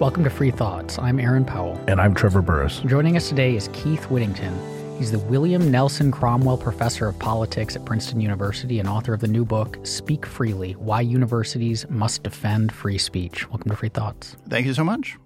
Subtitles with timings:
[0.00, 0.98] Welcome to Free Thoughts.
[0.98, 1.78] I'm Aaron Powell.
[1.86, 2.78] And I'm Trevor Burrus.
[2.86, 4.58] Joining us today is Keith Whittington.
[4.96, 9.28] He's the William Nelson Cromwell Professor of Politics at Princeton University and author of the
[9.28, 13.46] new book, Speak Freely Why Universities Must Defend Free Speech.
[13.50, 14.38] Welcome to Free Thoughts.
[14.48, 15.18] Thank you so much.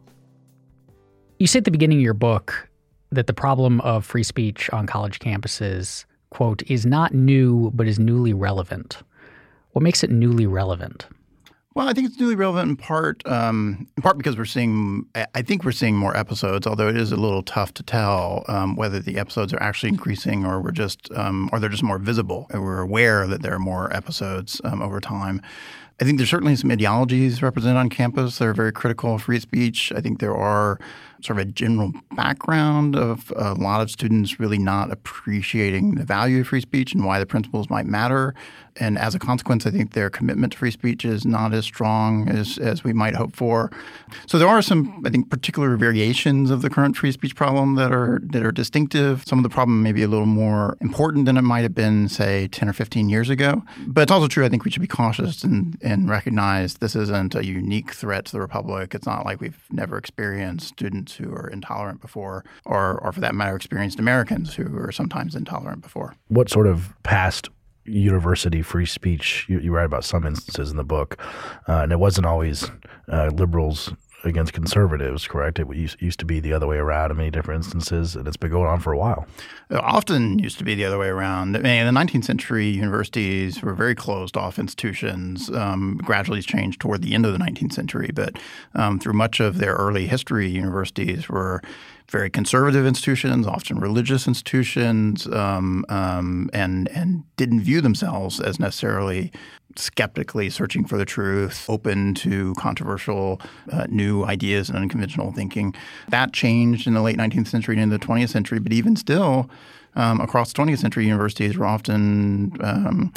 [1.39, 2.69] You say at the beginning of your book
[3.13, 8.01] that the problem of free speech on college campuses, quote, is not new, but is
[8.01, 9.05] newly relevant.
[9.71, 11.07] What makes it newly relevant?
[11.75, 15.07] Well, I think it's newly relevant in part, um, in part because we're seeing.
[15.35, 18.77] I think we're seeing more episodes, although it is a little tough to tell um,
[18.77, 22.47] whether the episodes are actually increasing or we're just, um, or they're just more visible.
[22.55, 25.43] We're aware that there are more episodes um, over time.
[26.01, 29.39] I think there's certainly some ideologies represented on campus that are very critical of free
[29.39, 29.93] speech.
[29.95, 30.79] I think there are
[31.23, 36.41] sort of a general background of a lot of students really not appreciating the value
[36.41, 38.35] of free speech and why the principles might matter.
[38.77, 42.29] And as a consequence, I think their commitment to free speech is not as strong
[42.29, 43.71] as, as we might hope for.
[44.27, 47.93] So there are some, I think, particular variations of the current free speech problem that
[47.93, 49.25] are that are distinctive.
[49.27, 52.09] Some of the problem may be a little more important than it might have been,
[52.09, 53.63] say, 10 or 15 years ago.
[53.87, 57.35] But it's also true, I think we should be cautious and, and recognize this isn't
[57.35, 58.95] a unique threat to the Republic.
[58.95, 63.35] It's not like we've never experienced students who are intolerant before, or, or for that
[63.35, 66.15] matter, experienced Americans who are sometimes intolerant before.
[66.29, 67.49] What sort of past
[67.85, 69.47] university free speech?
[69.49, 71.19] You, you write about some instances in the book,
[71.69, 72.71] uh, and it wasn't always
[73.09, 73.93] uh, liberals
[74.25, 75.59] against conservatives, correct?
[75.59, 75.69] It
[76.01, 78.69] used to be the other way around in many different instances, and it's been going
[78.69, 79.27] on for a while.
[79.71, 81.57] It often used to be the other way around.
[81.57, 85.51] I mean, in the 19th century, universities were very closed off institutions.
[85.51, 88.39] Um, gradually changed toward the end of the 19th century, but
[88.75, 91.63] um, through much of their early history, universities were
[92.09, 99.33] very conservative institutions, often religious institutions, um, um, and and didn't view themselves as necessarily
[99.77, 103.41] skeptically searching for the truth, open to controversial
[103.73, 105.75] uh, new ideas and unconventional thinking.
[106.09, 109.51] That changed in the late 19th century and into the 20th century, but even still,
[109.97, 113.13] um, across 20th century universities were often um,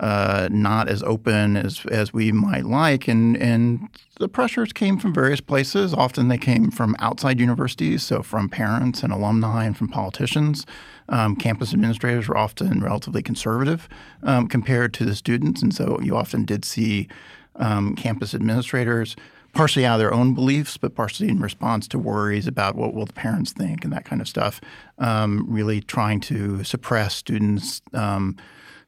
[0.00, 3.88] uh, not as open as as we might like, and and
[4.18, 5.94] the pressures came from various places.
[5.94, 10.66] Often they came from outside universities, so from parents and alumni and from politicians.
[11.10, 13.88] Um, campus administrators were often relatively conservative
[14.22, 17.08] um, compared to the students, and so you often did see
[17.56, 19.16] um, campus administrators
[19.52, 23.04] partially out of their own beliefs, but partially in response to worries about what will
[23.04, 24.60] the parents think and that kind of stuff.
[24.98, 28.36] Um, really trying to suppress students um,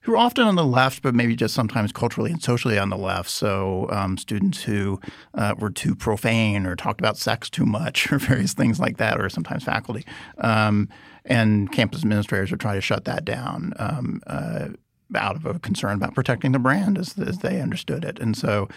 [0.02, 2.96] who are often on the left, but maybe just sometimes culturally and socially on the
[2.96, 3.30] left.
[3.30, 5.00] So um, students who
[5.34, 9.20] uh, were too profane or talked about sex too much or various things like that,
[9.20, 10.04] or sometimes faculty.
[10.38, 10.88] Um,
[11.24, 14.68] and campus administrators are trying to shut that down um, uh,
[15.14, 18.18] out of a concern about protecting the brand as, as they understood it.
[18.18, 18.68] And so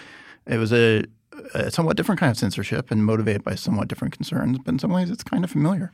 [0.45, 1.05] it was a,
[1.55, 4.91] a somewhat different kind of censorship and motivated by somewhat different concerns, but in some
[4.91, 5.91] ways it's kind of familiar.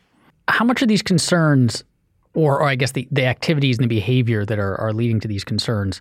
[0.49, 1.85] How much of these concerns
[2.33, 5.27] or, or I guess the, the activities and the behavior that are, are leading to
[5.27, 5.99] these concerns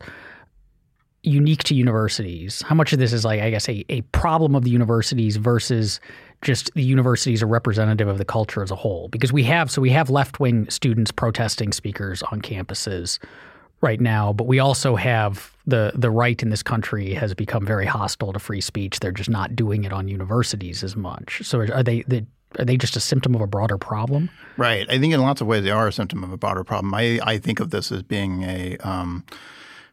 [1.23, 2.63] unique to universities?
[2.63, 6.01] How much of this is like, I guess, a, a problem of the universities versus
[6.43, 9.09] just the universities are representative of the culture as a whole?
[9.09, 13.19] Because we have, so we have left wing students protesting speakers on campuses
[13.83, 17.87] right now, but we also have the the right in this country has become very
[17.87, 19.01] hostile to free speech.
[19.01, 21.41] They're just not doing it on universities as much.
[21.45, 22.27] So are they the
[22.59, 24.31] are they just a symptom of a broader problem?
[24.57, 24.89] Right.
[24.91, 26.95] I think in lots of ways they are a symptom of a broader problem.
[26.95, 29.25] I, I think of this as being a um,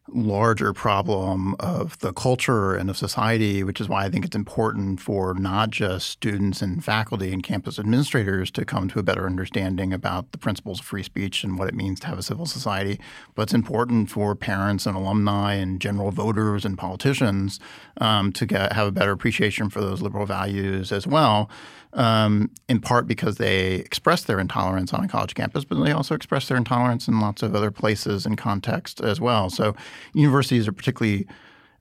[0.09, 5.01] larger problem of the culture and of society, which is why I think it's important
[5.01, 9.94] for not just students and faculty and campus administrators to come to a better understanding
[9.94, 13.00] about the principles of free speech and what it means to have a civil society,
[13.35, 17.59] but it's important for parents and alumni and general voters and politicians
[18.00, 21.50] um, to get, have a better appreciation for those liberal values as well
[21.94, 26.16] um, in part because they express their intolerance on a college campus, but they also
[26.16, 29.50] express their intolerance in lots of other places and contexts as well.
[29.50, 29.75] So
[30.14, 31.28] universities are particularly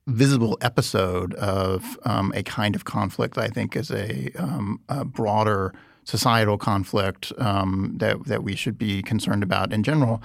[0.07, 5.75] visible episode of um, a kind of conflict I think is a, um, a broader
[6.05, 10.23] societal conflict um, that, that we should be concerned about in general.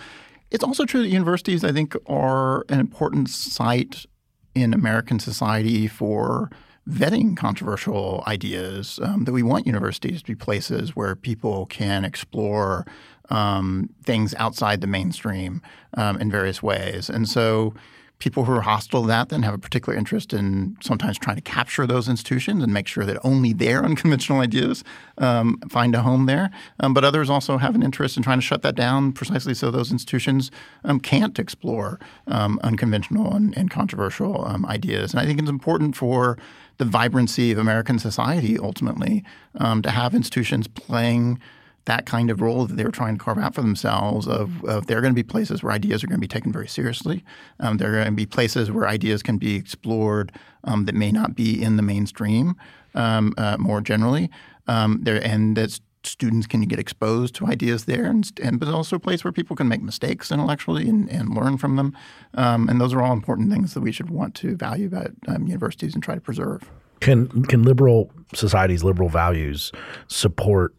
[0.52, 4.06] It's also true that universities, I think, are an important site
[4.54, 6.50] in American society for–
[6.92, 12.86] vetting controversial ideas, um, that we want universities to be places where people can explore
[13.30, 15.62] um, things outside the mainstream
[15.96, 17.10] um, in various ways.
[17.10, 17.74] And so
[18.22, 21.42] people who are hostile to that then have a particular interest in sometimes trying to
[21.42, 24.84] capture those institutions and make sure that only their unconventional ideas
[25.18, 26.52] um, find a home there.
[26.80, 29.72] Um, but others also have an interest in trying to shut that down precisely so
[29.72, 30.52] those institutions
[30.84, 35.14] um, can't explore um, unconventional and, and controversial um, ideas.
[35.14, 36.38] And I think it's important for
[36.82, 39.24] the vibrancy of American society ultimately
[39.56, 41.40] um, to have institutions playing–
[41.86, 44.98] that kind of role that they're trying to carve out for themselves of, of there
[44.98, 47.24] are going to be places where ideas are going to be taken very seriously.
[47.60, 50.32] Um, there are going to be places where ideas can be explored
[50.64, 52.56] um, that may not be in the mainstream
[52.94, 54.30] um, uh, more generally.
[54.68, 58.96] Um, there and that students can get exposed to ideas there, and, and but also
[58.96, 61.96] a place where people can make mistakes intellectually and, and learn from them.
[62.34, 65.48] Um, and those are all important things that we should want to value about um,
[65.48, 66.70] universities and try to preserve.
[67.00, 69.72] Can can liberal societies, liberal values
[70.08, 70.76] support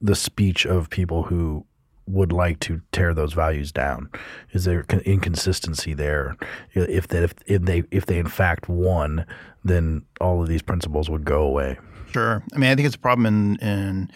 [0.00, 1.64] the speech of people who
[2.06, 4.10] would like to tear those values down?
[4.52, 6.36] Is there inconsistency there?
[6.74, 9.24] If that if, if they if they in fact won,
[9.64, 11.78] then all of these principles would go away.
[12.10, 12.42] Sure.
[12.54, 14.10] I mean, I think it's a problem in, in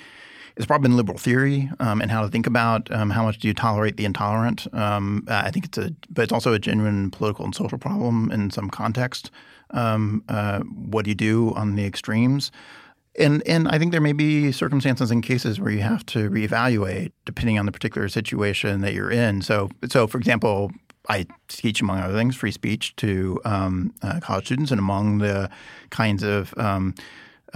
[0.57, 3.49] it's probably in liberal theory um, and how to think about um, how much do
[3.49, 4.73] you tolerate the intolerant.
[4.75, 8.51] Um, I think it's a, but it's also a genuine political and social problem in
[8.51, 9.31] some context.
[9.71, 12.51] Um, uh, what do you do on the extremes?
[13.19, 17.13] And and I think there may be circumstances and cases where you have to reevaluate
[17.25, 19.43] depending on the particular situation that you're in.
[19.43, 20.71] So so for example,
[21.09, 25.51] I teach among other things free speech to um, uh, college students, and among the
[25.91, 26.95] kinds of um,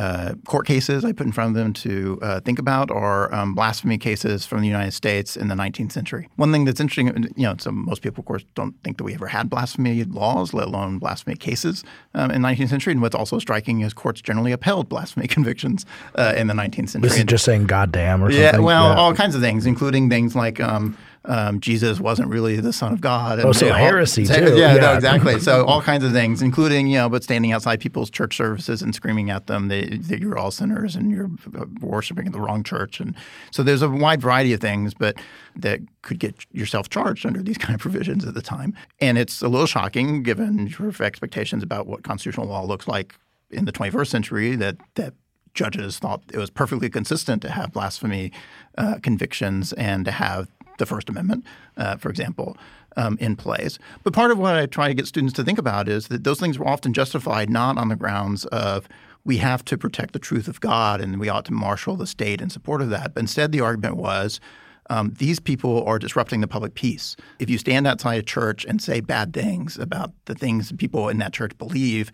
[0.00, 3.54] uh, court cases I put in front of them to uh, think about are um,
[3.54, 6.26] blasphemy cases from the United States in the 19th century.
[6.36, 9.12] One thing that's interesting, you know, so most people, of course, don't think that we
[9.12, 12.92] ever had blasphemy laws, let alone blasphemy cases um, in the 19th century.
[12.94, 17.00] And what's also striking is courts generally upheld blasphemy convictions uh, in the 19th century.
[17.02, 18.42] This is just saying "goddamn" or something.
[18.42, 18.98] Yeah, well, yeah.
[18.98, 20.60] all kinds of things, including things like.
[20.60, 20.96] Um,
[21.26, 23.38] um, Jesus wasn't really the Son of God.
[23.38, 24.56] And, oh, so heresy all, too.
[24.56, 24.80] Yeah, yeah.
[24.80, 25.38] No, exactly.
[25.40, 28.94] so all kinds of things, including you know, but standing outside people's church services and
[28.94, 32.62] screaming at them that, that you're all sinners and you're uh, worshiping in the wrong
[32.62, 33.14] church, and
[33.50, 35.16] so there's a wide variety of things, but
[35.56, 39.42] that could get yourself charged under these kind of provisions at the time, and it's
[39.42, 43.14] a little shocking given your expectations about what constitutional law looks like
[43.50, 45.12] in the 21st century that that
[45.52, 48.32] judges thought it was perfectly consistent to have blasphemy
[48.78, 50.48] uh, convictions and to have
[50.80, 51.44] the First Amendment,
[51.76, 52.56] uh, for example,
[52.96, 53.78] um, in place.
[54.02, 56.40] But part of what I try to get students to think about is that those
[56.40, 58.88] things were often justified not on the grounds of
[59.24, 62.40] we have to protect the truth of God and we ought to marshal the state
[62.40, 63.14] in support of that.
[63.14, 64.40] But instead, the argument was
[64.88, 67.16] um, these people are disrupting the public peace.
[67.38, 71.18] If you stand outside a church and say bad things about the things people in
[71.18, 72.10] that church believe,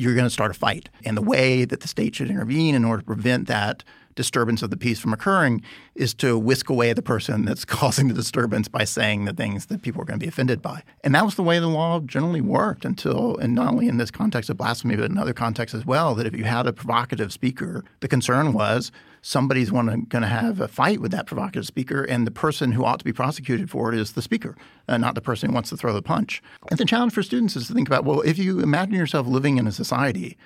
[0.00, 0.88] you're going to start a fight.
[1.04, 4.70] And the way that the state should intervene in order to prevent that disturbance of
[4.70, 5.62] the peace from occurring
[5.94, 9.82] is to whisk away the person that's causing the disturbance by saying the things that
[9.82, 10.82] people are going to be offended by.
[11.04, 14.10] And that was the way the law generally worked until, and not only in this
[14.10, 17.30] context of blasphemy, but in other contexts as well, that if you had a provocative
[17.30, 18.90] speaker, the concern was
[19.22, 22.98] somebody's going to have a fight with that provocative speaker, and the person who ought
[22.98, 24.56] to be prosecuted for it is the speaker,
[24.88, 26.42] uh, not the person who wants to throw the punch.
[26.70, 29.58] And the challenge for students is to think about well, if you imagine yourself living
[29.58, 30.36] in a society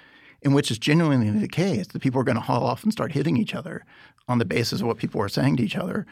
[0.43, 3.13] in which is genuinely the case that people are going to haul off and start
[3.13, 3.85] hitting each other
[4.29, 6.07] on the basis of what people are saying to each other.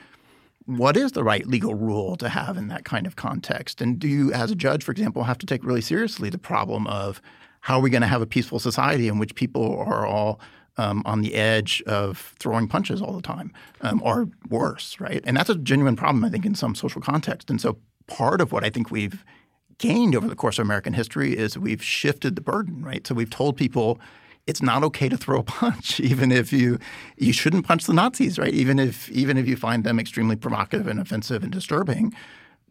[0.65, 3.81] What is the right legal rule to have in that kind of context?
[3.81, 6.87] And do you, as a judge, for example, have to take really seriously the problem
[6.87, 7.21] of
[7.61, 10.41] how are we going to have a peaceful society in which people are all
[10.77, 13.53] um, on the edge of throwing punches all the time,
[13.83, 15.23] um, or worse, right?
[15.25, 17.51] And that's a genuine problem, I think, in some social context.
[17.51, 19.25] And so part of what I think we've
[19.79, 23.07] gained over the course of American history is we've shifted the burden, right?
[23.07, 24.01] So we've told people
[24.47, 26.79] it's not okay to throw a punch, even if you
[27.17, 28.55] you shouldn't punch the Nazis, right?
[28.55, 32.15] Even if even if you find them extremely provocative and offensive and disturbing.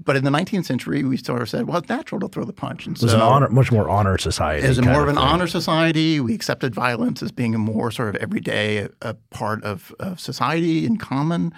[0.04, 2.54] But in the 19th century, we sort of said, well, it's natural to throw the
[2.54, 2.88] punch.
[2.88, 4.66] And so it was an honor, much more honor society.
[4.66, 6.20] It was more of, of an honor society.
[6.20, 10.86] We accepted violence as being a more sort of everyday a, part of, of society
[10.86, 11.54] in common.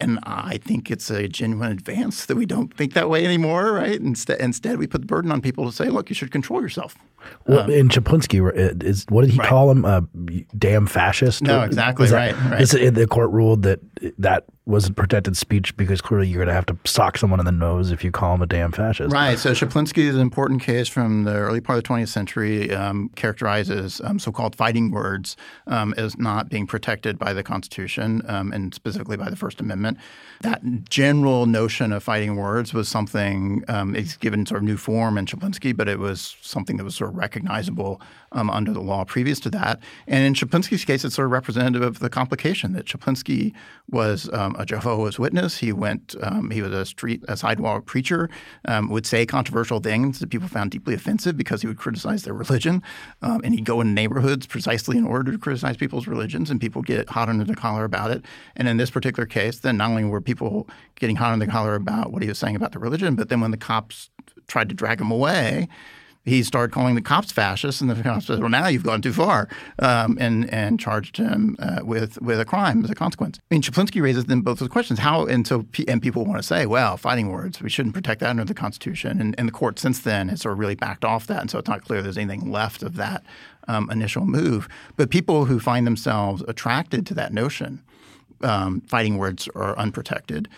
[0.00, 4.00] And I think it's a genuine advance that we don't think that way anymore, right?
[4.00, 6.96] Instead, instead we put the burden on people to say, look, you should control yourself.
[7.46, 9.48] Well, um, in Chaplinsky, uh, is what did he right.
[9.48, 9.84] call him?
[9.84, 10.00] A
[10.56, 11.42] damn fascist?
[11.42, 12.50] No, exactly that, right.
[12.50, 12.58] right.
[12.60, 13.80] This, the court ruled that
[14.18, 17.52] that wasn't protected speech because clearly you're going to have to sock someone in the
[17.52, 19.12] nose if you call him a damn fascist.
[19.12, 19.38] Right.
[19.38, 22.72] So Chaplinsky is an important case from the early part of the 20th century.
[22.72, 25.36] Um, characterizes um, so-called fighting words
[25.66, 29.98] um, as not being protected by the Constitution um, and specifically by the First Amendment.
[30.42, 35.18] That general notion of fighting words was something um, it's given sort of new form
[35.18, 38.00] in Chaplinsky, but it was something that was sort of recognizable
[38.32, 39.80] um, under the law previous to that.
[40.06, 43.52] And in Chaplinsky's case, it's sort of representative of the complication that Chaplinsky
[43.90, 45.58] was um, a Jehovah's Witness.
[45.58, 46.14] He went.
[46.22, 48.30] Um, he was a street, a sidewalk preacher.
[48.66, 52.34] Um, would say controversial things that people found deeply offensive because he would criticize their
[52.34, 52.82] religion,
[53.22, 56.82] um, and he'd go in neighborhoods precisely in order to criticize people's religions, and people
[56.82, 58.24] get hot under the collar about it.
[58.56, 61.74] And in this particular case, then not only were people getting hot under the collar
[61.74, 64.10] about what he was saying about the religion, but then when the cops
[64.46, 65.68] tried to drag him away
[66.30, 69.12] he started calling the cops fascists, and the cops said, "Well, now you've gone too
[69.12, 69.48] far,"
[69.80, 73.38] um, and and charged him uh, with with a crime as a consequence.
[73.50, 76.42] I mean, Chaplinsky raises then both those questions: how and so and people want to
[76.42, 79.78] say, "Well, fighting words, we shouldn't protect that under the Constitution," and, and the court
[79.78, 82.16] since then has sort of really backed off that, and so it's not clear there's
[82.16, 83.24] anything left of that
[83.66, 84.68] um, initial move.
[84.96, 87.82] But people who find themselves attracted to that notion,
[88.42, 90.48] um, fighting words are unprotected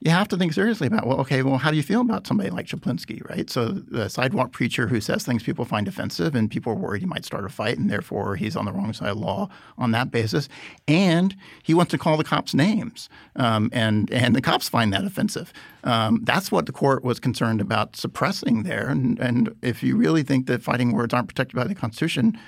[0.00, 2.50] you have to think seriously about well, okay, well, how do you feel about somebody
[2.50, 3.50] like Chaplinsky, right?
[3.50, 7.06] So the sidewalk preacher who says things people find offensive, and people are worried he
[7.06, 10.12] might start a fight, and therefore he's on the wrong side of law on that
[10.12, 10.48] basis,
[10.86, 15.04] and he wants to call the cops names, um, and and the cops find that
[15.04, 15.52] offensive.
[15.82, 20.22] Um, that's what the court was concerned about suppressing there, and and if you really
[20.22, 22.38] think that fighting words aren't protected by the Constitution.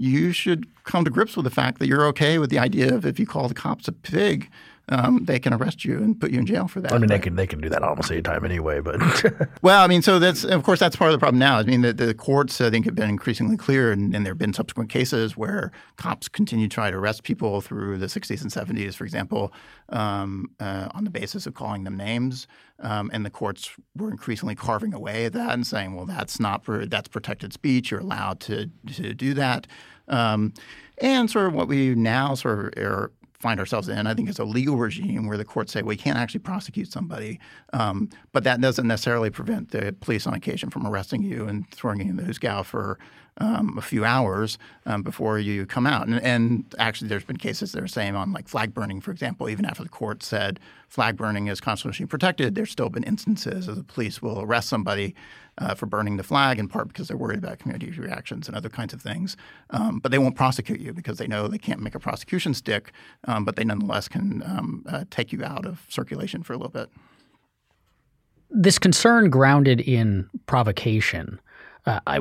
[0.00, 3.04] You should come to grips with the fact that you're okay with the idea of
[3.04, 4.48] if you call the cops a pig,
[4.90, 6.92] um, they can arrest you and put you in jail for that.
[6.92, 8.80] I mean, they can they can do that almost any time anyway.
[8.80, 8.98] But
[9.62, 11.58] well, I mean, so that's of course that's part of the problem now.
[11.58, 14.38] I mean, the, the courts I think have been increasingly clear, and, and there have
[14.38, 18.50] been subsequent cases where cops continue to try to arrest people through the 60s and
[18.50, 19.52] 70s, for example,
[19.90, 22.46] um, uh, on the basis of calling them names.
[22.80, 26.62] Um, and the courts were increasingly carving away at that and saying, well, that's not
[26.88, 27.90] that's protected speech.
[27.90, 29.66] You're allowed to to do that.
[30.06, 30.54] Um,
[31.00, 34.38] and sort of what we now sort of are find ourselves in, I think, is
[34.38, 37.38] a legal regime where the courts say, we can't actually prosecute somebody,
[37.72, 42.00] um, but that doesn't necessarily prevent the police on occasion from arresting you and throwing
[42.00, 42.98] you in the Hoosegow for
[43.38, 46.08] um, a few hours um, before you come out.
[46.08, 49.48] And, and, actually, there's been cases that are saying on like flag burning, for example,
[49.48, 53.76] even after the court said flag burning is constitutionally protected, there's still been instances of
[53.76, 55.14] the police will arrest somebody
[55.58, 58.68] uh, for burning the flag, in part because they're worried about community reactions and other
[58.68, 59.36] kinds of things.
[59.70, 62.92] Um, but they won't prosecute you because they know they can't make a prosecution stick,
[63.24, 66.70] um, but they nonetheless can um, uh, take you out of circulation for a little
[66.70, 66.90] bit.
[68.50, 71.40] This concern grounded in provocation.
[71.84, 72.20] Uh, I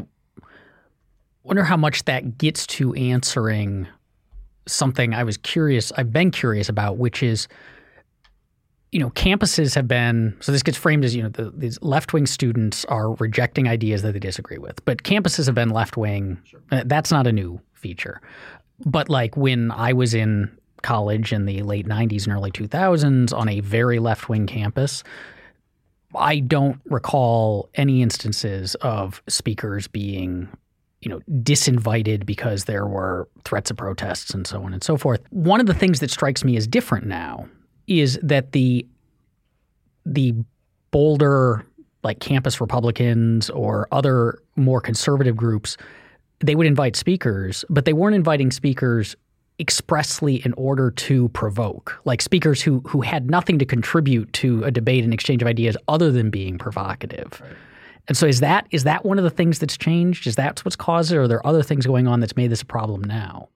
[1.48, 3.88] wonder how much that gets to answering
[4.68, 7.48] something I was curious, I've been curious about, which is
[8.92, 12.14] you know, campuses have been so this gets framed as you know the, these left
[12.14, 16.40] wing students are rejecting ideas that they disagree with, but campuses have been left wing.
[16.46, 16.62] Sure.
[16.72, 18.22] Uh, that's not a new feature,
[18.86, 20.50] but like when I was in
[20.84, 25.04] college in the late '90s and early 2000s on a very left wing campus,
[26.16, 30.48] I don't recall any instances of speakers being
[31.08, 35.22] you know disinvited because there were threats of protests and so on and so forth.
[35.30, 37.48] One of the things that strikes me as different now
[37.88, 38.86] is that the
[40.06, 40.34] the
[40.92, 41.66] bolder
[42.04, 45.78] like campus Republicans or other more conservative groups,
[46.42, 49.16] they would invite speakers, but they weren't inviting speakers
[49.60, 54.72] expressly in order to provoke, like speakers who who had nothing to contribute to a
[54.72, 57.42] debate and exchange of ideas other than being provocative.
[57.42, 57.54] Right.
[58.08, 60.28] And so is that is that one of the things that's changed?
[60.28, 62.62] Is that what's caused it, or are there other things going on that's made this
[62.62, 63.50] a problem now?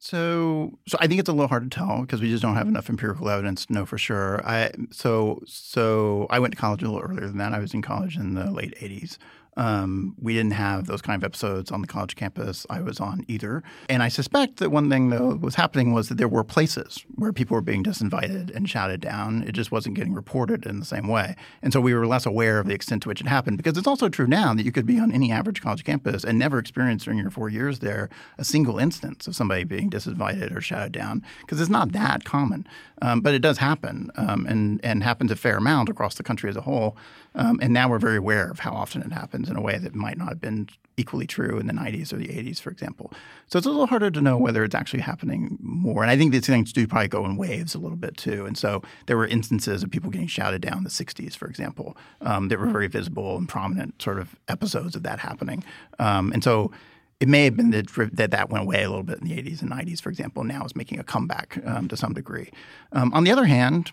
[0.00, 2.68] So, so I think it's a little hard to tell because we just don't have
[2.68, 4.40] enough empirical evidence to know for sure.
[4.46, 7.52] I so so I went to college a little earlier than that.
[7.52, 9.18] I was in college in the late '80s,
[9.56, 13.24] um, we didn't have those kind of episodes on the college campus I was on
[13.28, 13.62] either.
[13.88, 17.32] And I suspect that one thing that was happening was that there were places where
[17.32, 19.42] people were being disinvited and shouted down.
[19.42, 21.34] It just wasn't getting reported in the same way.
[21.60, 23.86] And so we were less aware of the extent to which it happened because it's
[23.86, 27.04] also true now that you could be on any average college campus and never experience
[27.04, 31.24] during your four years there a single instance of somebody being disinvited or shouted down
[31.40, 32.66] because it's not that common.
[33.00, 36.50] Um, but it does happen um, and, and happens a fair amount across the country
[36.50, 36.96] as a whole.
[37.38, 39.94] Um, and now we're very aware of how often it happens in a way that
[39.94, 43.12] might not have been equally true in the 90s or the 80s, for example.
[43.46, 46.02] So it's a little harder to know whether it's actually happening more.
[46.02, 48.44] And I think these things do probably go in waves a little bit too.
[48.44, 51.96] And so there were instances of people getting shouted down in the 60s, for example,
[52.20, 55.62] um, that were very visible and prominent sort of episodes of that happening.
[56.00, 56.72] Um, and so
[57.20, 59.62] it may have been that, that that went away a little bit in the 80s
[59.62, 62.50] and 90s, for example, now is making a comeback um, to some degree.
[62.92, 63.92] Um, on the other hand,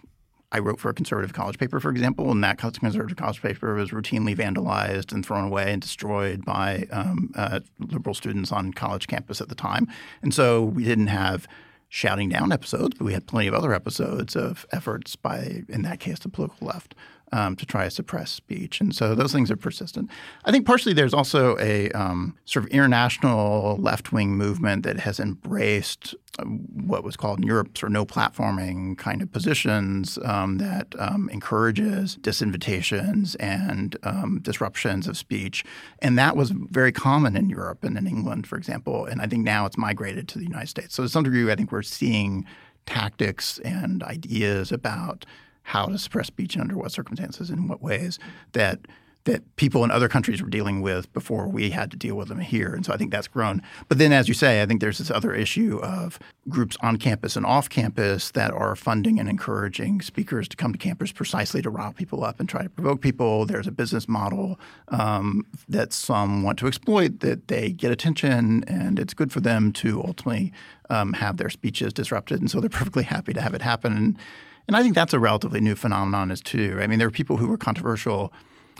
[0.55, 3.89] I wrote for a conservative college paper, for example, and that conservative college paper was
[3.91, 9.41] routinely vandalized and thrown away and destroyed by um, uh, liberal students on college campus
[9.41, 9.85] at the time.
[10.21, 11.45] And so we didn't have
[11.89, 15.99] shouting down episodes, but we had plenty of other episodes of efforts by, in that
[15.99, 16.95] case, the political left
[17.35, 18.79] um, to try to suppress speech.
[18.79, 20.09] And so those things are persistent.
[20.45, 25.19] I think partially there's also a um, sort of international left wing movement that has
[25.19, 30.59] embraced uh, what was called in Europe sort of no platforming kind of positions um,
[30.59, 35.65] that um, encourages disinvitations and um, disruptions of speech.
[35.99, 39.05] And that was very common in Europe and in England, for example.
[39.05, 40.95] And I think now it's migrated to the United States.
[40.95, 42.45] So to some degree, I think we're seeing
[42.85, 45.25] tactics and ideas about
[45.65, 48.19] how to suppress speech and under what circumstances and in what ways
[48.53, 48.79] that
[49.25, 52.39] that people in other countries were dealing with before we had to deal with them
[52.39, 52.73] here.
[52.75, 53.61] And so I think that's grown.
[53.89, 57.35] But then, as you say, I think there's this other issue of groups on campus
[57.35, 61.71] and off campus that are funding and encouraging speakers to come to campus precisely to
[61.71, 63.47] rile people up and try to provoke people.
[63.47, 68.99] There's a business model um, that some want to exploit, that they get attention and
[68.99, 70.53] it's good for them to ultimately
[70.91, 72.41] um, have their speeches disrupted.
[72.41, 74.19] And so they're perfectly happy to have it happen.
[74.67, 76.79] And, I think that's a relatively new phenomenon as too.
[76.81, 78.33] I mean, there are people who were controversial,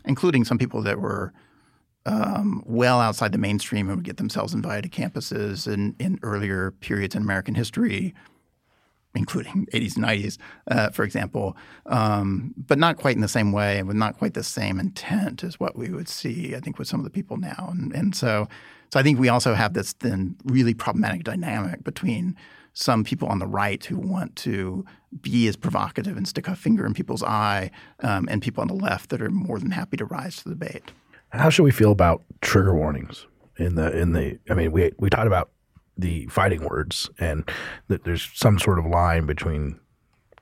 [0.04, 1.34] including some people that were
[2.06, 6.72] um, well outside the mainstream and would get themselves invited to campuses in, in earlier
[6.72, 8.13] periods in American history,
[9.15, 10.38] including 80s and 90s,
[10.70, 14.34] uh, for example, um, but not quite in the same way and with not quite
[14.34, 17.38] the same intent as what we would see, I think, with some of the people
[17.38, 17.70] now.
[17.72, 18.48] And, and so,
[18.94, 22.36] so I think we also have this then really problematic dynamic between
[22.75, 24.86] some people on the right who want to
[25.22, 28.75] be as provocative and stick a finger in people's eye, um, and people on the
[28.75, 30.91] left that are more than happy to rise to the bait.
[31.29, 33.25] How should we feel about trigger warnings
[33.58, 34.38] in the in the?
[34.50, 35.51] I mean, we we talked about
[35.98, 37.50] the fighting words, and
[37.88, 39.79] that there's some sort of line between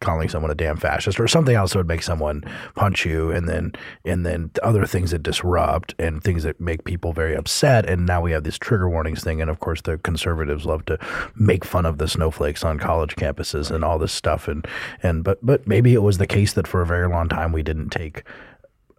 [0.03, 2.43] calling someone a damn fascist or something else that would make someone
[2.75, 3.71] punch you and then
[4.05, 8.21] and then other things that disrupt and things that make people very upset and now
[8.21, 10.97] we have this trigger warnings thing and of course the conservatives love to
[11.35, 14.67] make fun of the snowflakes on college campuses and all this stuff and
[15.01, 17.63] and but but maybe it was the case that for a very long time we
[17.63, 18.23] didn't take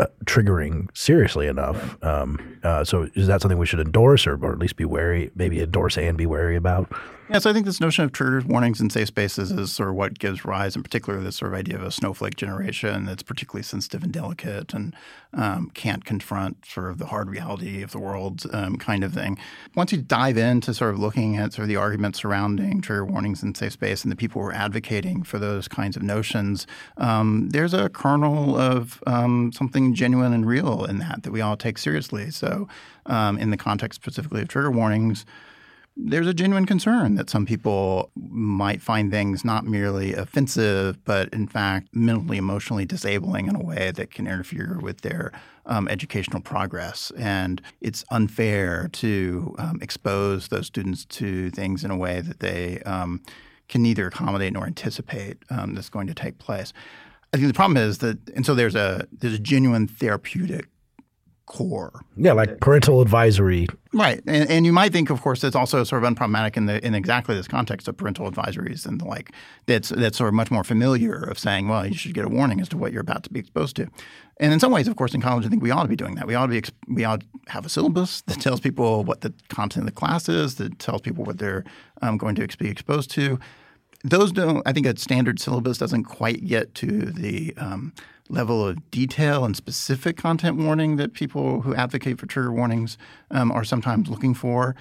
[0.01, 2.03] uh, triggering seriously enough.
[2.03, 5.31] Um, uh, so is that something we should endorse or, or at least be wary,
[5.37, 6.93] maybe endorse and be wary about?
[7.31, 9.95] Yeah, so I think this notion of trigger warnings and safe spaces is sort of
[9.95, 13.63] what gives rise, in particular, this sort of idea of a snowflake generation that's particularly
[13.63, 14.95] sensitive and delicate and
[15.33, 19.39] um, can't confront sort of the hard reality of the world um, kind of thing.
[19.75, 23.43] Once you dive into sort of looking at sort of the arguments surrounding trigger warnings
[23.43, 26.67] and safe space and the people who are advocating for those kinds of notions,
[26.99, 31.57] um, there's a kernel of um, something genuine and real in that that we all
[31.57, 32.31] take seriously.
[32.31, 32.69] So,
[33.07, 35.25] um, in the context specifically of trigger warnings,
[35.97, 41.47] there's a genuine concern that some people might find things not merely offensive, but in
[41.47, 45.31] fact mentally, emotionally disabling in a way that can interfere with their
[45.67, 47.13] um, educational progress.
[47.17, 52.81] And it's unfair to um, expose those students to things in a way that they
[52.81, 53.23] um,
[53.69, 56.73] can neither accommodate nor anticipate um, that's going to take place.
[57.33, 60.69] I think the problem is that, and so there's a there's a genuine therapeutic
[61.47, 62.05] core.
[62.17, 63.67] Yeah, like parental advisory.
[63.93, 64.23] Right.
[64.27, 66.95] And, and you might think, of course, it's also sort of unproblematic in the in
[66.95, 69.33] exactly this context of parental advisories and the like
[69.67, 72.61] that's that's sort of much more familiar of saying, well, you should get a warning
[72.61, 73.89] as to what you're about to be exposed to.
[74.39, 76.17] And in some ways, of course, in college, I think we ought to be doing
[76.17, 76.27] that.
[76.27, 79.33] We ought to be we ought to have a syllabus that tells people what the
[79.49, 81.65] content of the class is, that tells people what they're
[82.03, 83.39] um, going to be exposed to.
[84.05, 84.63] Those don't.
[84.67, 87.95] I think a standard syllabus doesn't quite get to the um,
[88.29, 92.99] level of detail and specific content warning that people who advocate for trigger warnings
[93.31, 94.77] um, are sometimes looking for.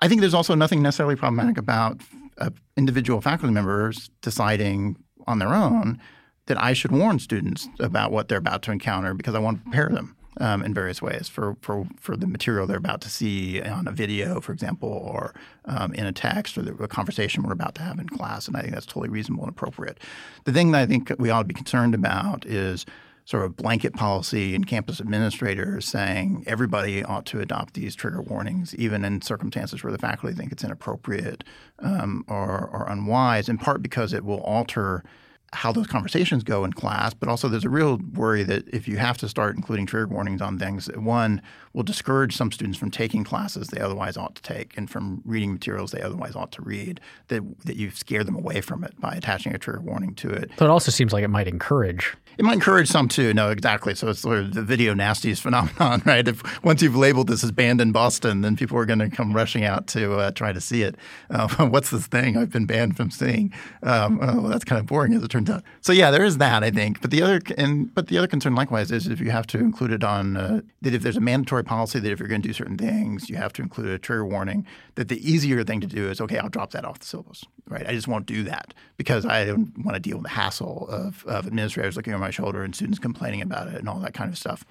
[0.00, 2.00] I think there's also nothing necessarily problematic about
[2.38, 6.00] uh, individual faculty members deciding on their own
[6.46, 9.62] that I should warn students about what they're about to encounter because I want to
[9.64, 13.60] prepare them um, in various ways for, for, for the material they're about to see
[13.62, 15.34] on a video, for example, or
[15.66, 18.48] um, in a text or the, a conversation we're about to have in class.
[18.48, 19.98] And I think that's totally reasonable and appropriate.
[20.44, 22.86] The thing that I think we ought to be concerned about is
[23.26, 28.74] sort of blanket policy and campus administrators saying everybody ought to adopt these trigger warnings,
[28.74, 31.44] even in circumstances where the faculty think it's inappropriate
[31.78, 35.04] um, or, or unwise, in part because it will alter–
[35.52, 38.98] how those conversations go in class, but also there's a real worry that if you
[38.98, 43.24] have to start including trigger warnings on things, one will discourage some students from taking
[43.24, 47.00] classes they otherwise ought to take and from reading materials they otherwise ought to read,
[47.28, 50.50] that, that you scare them away from it by attaching a trigger warning to it.
[50.58, 52.14] So it also seems like it might encourage.
[52.38, 53.34] It might encourage some too.
[53.34, 53.94] No, exactly.
[53.94, 56.26] So it's sort of the video nasties phenomenon, right?
[56.26, 59.32] If once you've labeled this as banned in Boston, then people are going to come
[59.32, 60.96] rushing out to uh, try to see it.
[61.28, 63.52] Uh, what's this thing I've been banned from seeing?
[63.82, 65.39] Um, oh, that's kind of boring as it turns
[65.80, 67.00] So yeah, there is that I think.
[67.00, 69.92] But the other and but the other concern likewise is if you have to include
[69.92, 72.54] it on uh, that if there's a mandatory policy that if you're going to do
[72.54, 74.66] certain things, you have to include a trigger warning.
[74.94, 77.44] That the easier thing to do is okay, I'll drop that off the syllabus.
[77.68, 80.88] Right, I just won't do that because I don't want to deal with the hassle
[80.88, 84.14] of, of administrators looking over my shoulder and students complaining about it and all that
[84.14, 84.64] kind of stuff.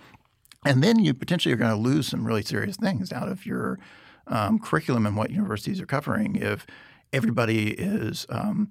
[0.66, 3.80] And then you potentially are going to lose some really serious things out of your
[4.28, 6.68] um, curriculum and what universities are covering if
[7.14, 8.70] everybody is um,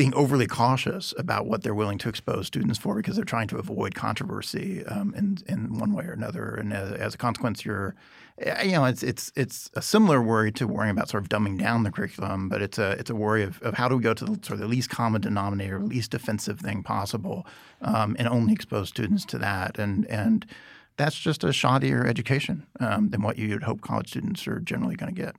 [0.00, 3.58] being overly cautious about what they're willing to expose students for because they're trying to
[3.58, 6.54] avoid controversy um, in, in one way or another.
[6.54, 7.94] And as, as, a consequence, you're,
[8.38, 11.58] eh, you know, it's it's it's a similar worry to worrying about sort of dumbing
[11.58, 14.14] down the curriculum, but it's a it's a worry of, of how do we go
[14.14, 17.46] to the sort of the least common denominator, least offensive thing possible,
[17.82, 19.78] um, and only expose students to that.
[19.78, 20.46] And and
[20.96, 25.14] that's just a shoddier education um, than what you'd hope college students are generally going
[25.14, 25.36] to get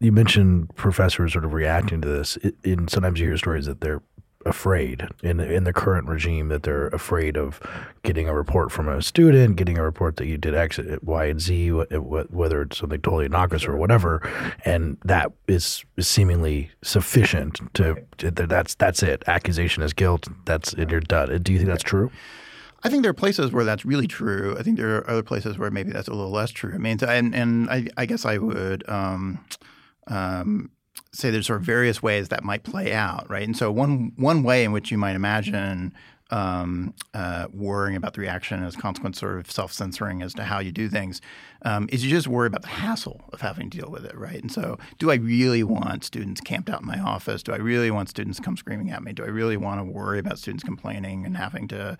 [0.00, 2.38] you mentioned professors sort of reacting to this.
[2.64, 4.02] And sometimes you hear stories that they're
[4.46, 7.60] afraid in in the current regime that they're afraid of
[8.02, 11.40] getting a report from a student, getting a report that you did X, Y, and
[11.40, 14.22] Z, whether it's something totally innocuous or whatever,
[14.64, 19.22] and that is, seemingly sufficient to, that's that's it.
[19.26, 20.28] Accusation is guilt.
[20.44, 21.42] That's and you're done.
[21.42, 22.10] Do you think that's true?
[22.84, 24.56] I think there are places where that's really true.
[24.56, 26.72] I think there are other places where maybe that's a little less true.
[26.74, 28.88] I mean, and and I, I guess I would.
[28.88, 29.44] Um,
[30.08, 30.70] um,
[31.12, 33.44] say there's sort of various ways that might play out, right?
[33.46, 35.94] And so one one way in which you might imagine
[36.30, 40.44] um, uh, worrying about the reaction as a consequence, sort of self censoring as to
[40.44, 41.20] how you do things,
[41.62, 44.40] um, is you just worry about the hassle of having to deal with it, right?
[44.40, 47.42] And so, do I really want students camped out in my office?
[47.42, 49.12] Do I really want students come screaming at me?
[49.12, 51.96] Do I really want to worry about students complaining and having to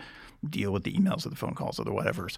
[0.48, 2.36] deal with the emails or the phone calls or the whatevers?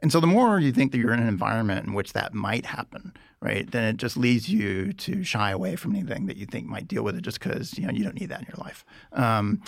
[0.00, 2.66] And so, the more you think that you're in an environment in which that might
[2.66, 6.66] happen, right, then it just leads you to shy away from anything that you think
[6.66, 8.84] might deal with it, just because you know you don't need that in your life.
[9.12, 9.62] Um,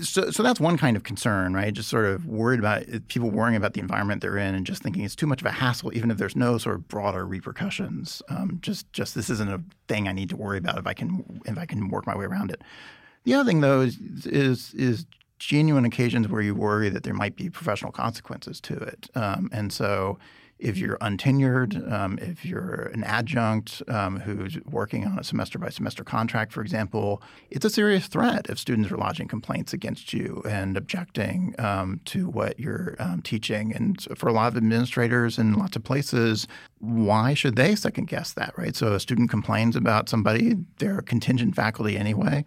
[0.00, 1.72] so, so that's one kind of concern, right?
[1.72, 5.04] Just sort of worried about people worrying about the environment they're in and just thinking
[5.04, 8.22] it's too much of a hassle, even if there's no sort of broader repercussions.
[8.28, 11.40] Um, just, just this isn't a thing I need to worry about if I can,
[11.46, 12.62] if I can work my way around it.
[13.24, 15.04] The other thing, though, is is, is
[15.38, 19.72] genuine occasions where you worry that there might be professional consequences to it, um, and
[19.72, 20.18] so
[20.58, 25.68] if you're untenured, um, if you're an adjunct um, who's working on a semester by
[25.68, 30.42] semester contract, for example, it's a serious threat if students are lodging complaints against you
[30.48, 33.72] and objecting um, to what you're um, teaching.
[33.74, 36.48] And for a lot of administrators in lots of places,
[36.80, 38.74] why should they second guess that, right?
[38.74, 42.44] So a student complains about somebody, they're contingent faculty anyway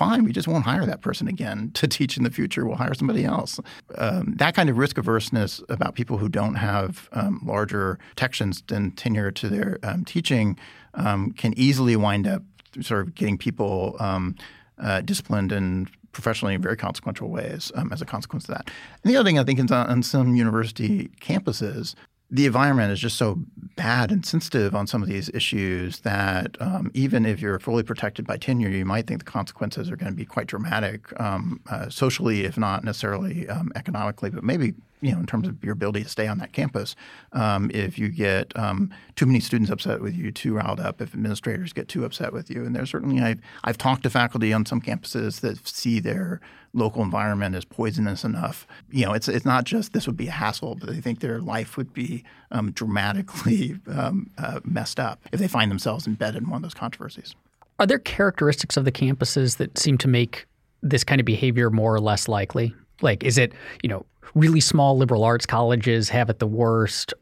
[0.00, 2.64] fine, we just won't hire that person again to teach in the future.
[2.64, 3.60] We'll hire somebody else.
[3.96, 8.92] Um, that kind of risk averseness about people who don't have um, larger protections than
[8.92, 10.58] tenure to their um, teaching
[10.94, 12.42] um, can easily wind up
[12.80, 14.36] sort of getting people um,
[14.78, 18.70] uh, disciplined and professionally in very consequential ways um, as a consequence of that.
[19.04, 21.94] And the other thing I think is on some university campuses,
[22.30, 23.38] the environment is just so
[23.76, 28.26] bad and sensitive on some of these issues that um, even if you're fully protected
[28.26, 31.88] by tenure, you might think the consequences are going to be quite dramatic um, uh,
[31.88, 36.02] socially, if not necessarily um, economically, but maybe you know, in terms of your ability
[36.02, 36.94] to stay on that campus.
[37.32, 41.14] Um, if you get um, too many students upset with you, too riled up, if
[41.14, 44.66] administrators get too upset with you, and there's certainly I've I've talked to faculty on
[44.66, 46.40] some campuses that see their
[46.72, 48.66] local environment is poisonous enough.
[48.90, 51.40] You know, it's it's not just this would be a hassle, but they think their
[51.40, 56.50] life would be um, dramatically um, uh, messed up if they find themselves embedded in
[56.50, 57.34] one of those controversies.
[57.78, 60.46] Are there characteristics of the campuses that seem to make
[60.82, 62.74] this kind of behavior more or less likely?
[63.00, 63.52] Like, is it,
[63.82, 64.04] you know,
[64.34, 67.14] really small liberal arts colleges have it the worst?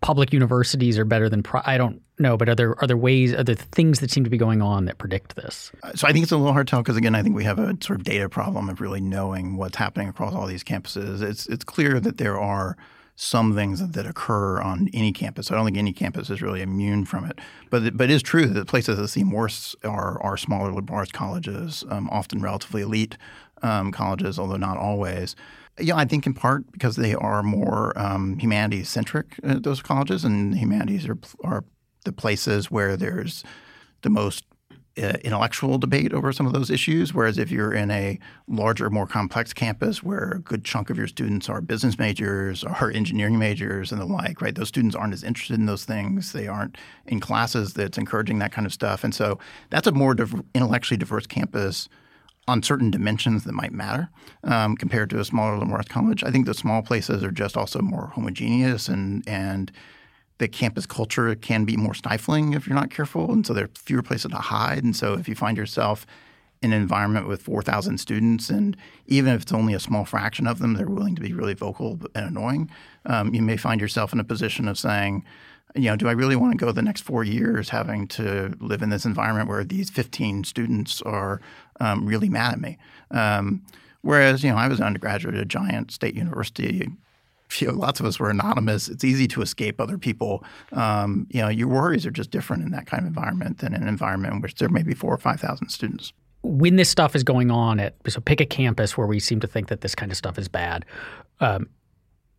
[0.00, 3.34] Public universities are better than pri- I don't know, but are there are there ways
[3.34, 5.72] are there things that seem to be going on that predict this?
[5.94, 7.58] So I think it's a little hard to tell because again, I think we have
[7.58, 11.22] a sort of data problem of really knowing what's happening across all these campuses.
[11.22, 12.76] It's it's clear that there are
[13.20, 15.50] some things that, occur on any campus.
[15.50, 17.40] I don't think any campus is really immune from it.
[17.68, 20.98] But but it is true that the places that seem worse are are smaller liberal
[20.98, 23.18] arts colleges, um, often relatively elite
[23.62, 25.34] um, colleges, although not always.
[25.80, 30.24] Yeah, I think in part because they are more um, humanities centric, uh, those colleges,
[30.24, 31.64] and humanities are, are
[32.04, 33.44] the places where there's
[34.02, 34.44] the most
[35.00, 37.14] uh, intellectual debate over some of those issues.
[37.14, 41.06] Whereas if you're in a larger, more complex campus where a good chunk of your
[41.06, 44.54] students are business majors or engineering majors and the like, right?
[44.54, 46.32] Those students aren't as interested in those things.
[46.32, 49.04] They aren't in classes that's encouraging that kind of stuff.
[49.04, 49.38] And so
[49.70, 50.16] that's a more
[50.54, 51.88] intellectually diverse campus
[52.48, 54.08] on certain dimensions that might matter
[54.42, 56.24] um, compared to a smaller arts college.
[56.24, 59.70] I think the small places are just also more homogeneous and and
[60.38, 63.70] the campus culture can be more stifling if you're not careful, and so there are
[63.74, 64.84] fewer places to hide.
[64.84, 66.06] And so if you find yourself
[66.62, 70.60] in an environment with 4,000 students, and even if it's only a small fraction of
[70.60, 72.70] them, they're willing to be really vocal and annoying,
[73.06, 75.24] um, you may find yourself in a position of saying,
[75.74, 78.82] you know, do I really want to go the next four years having to live
[78.82, 81.40] in this environment where these 15 students are
[81.80, 82.78] um, really mad at me?
[83.10, 83.64] Um,
[84.02, 86.88] whereas, you know, I was an undergraduate at a giant state university
[87.56, 88.88] you know, lots of us were anonymous.
[88.88, 90.44] It's easy to escape other people.
[90.72, 93.82] Um, you know, your worries are just different in that kind of environment than in
[93.82, 96.12] an environment in which there may be four or five thousand students.
[96.42, 99.46] When this stuff is going on at so pick a campus where we seem to
[99.46, 100.84] think that this kind of stuff is bad,
[101.40, 101.68] um,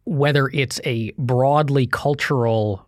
[0.06, 2.88] whether it's a broadly cultural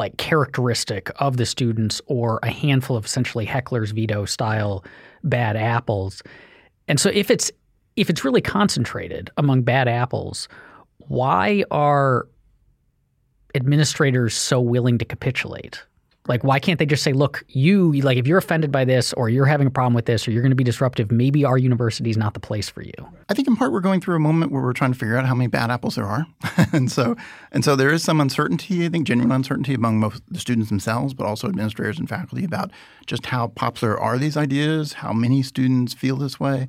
[0.00, 4.82] like characteristic of the students or a handful of essentially heckler's veto style
[5.22, 6.22] bad apples.
[6.88, 7.52] And so if it's
[7.96, 10.48] if it's really concentrated among bad apples,
[10.96, 12.26] why are
[13.54, 15.84] administrators so willing to capitulate?
[16.28, 19.30] Like, why can't they just say, look, you, like, if you're offended by this or
[19.30, 22.10] you're having a problem with this or you're going to be disruptive, maybe our university
[22.10, 22.92] is not the place for you?
[23.30, 25.24] I think in part we're going through a moment where we're trying to figure out
[25.24, 26.26] how many bad apples there are.
[26.72, 27.16] and so
[27.52, 31.14] and so there is some uncertainty, I think genuine uncertainty among most the students themselves,
[31.14, 32.70] but also administrators and faculty about
[33.06, 36.68] just how popular are these ideas, how many students feel this way.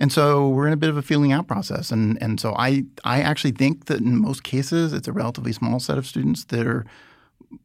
[0.00, 1.90] And so we're in a bit of a feeling out process.
[1.92, 5.78] And, and so I, I actually think that in most cases, it's a relatively small
[5.78, 6.86] set of students that are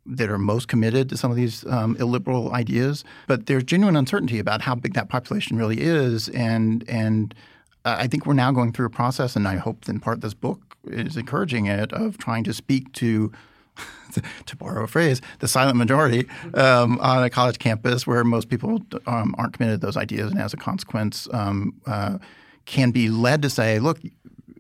[0.05, 3.03] that are most committed to some of these um, illiberal ideas.
[3.27, 6.29] But there's genuine uncertainty about how big that population really is.
[6.29, 7.33] And, and
[7.85, 10.75] I think we're now going through a process, and I hope in part this book
[10.87, 13.31] is encouraging it, of trying to speak to
[14.45, 18.79] to borrow a phrase, the silent majority um, on a college campus where most people
[19.05, 22.17] um, aren't committed to those ideas, and as a consequence, um, uh,
[22.65, 23.99] can be led to say, "Look,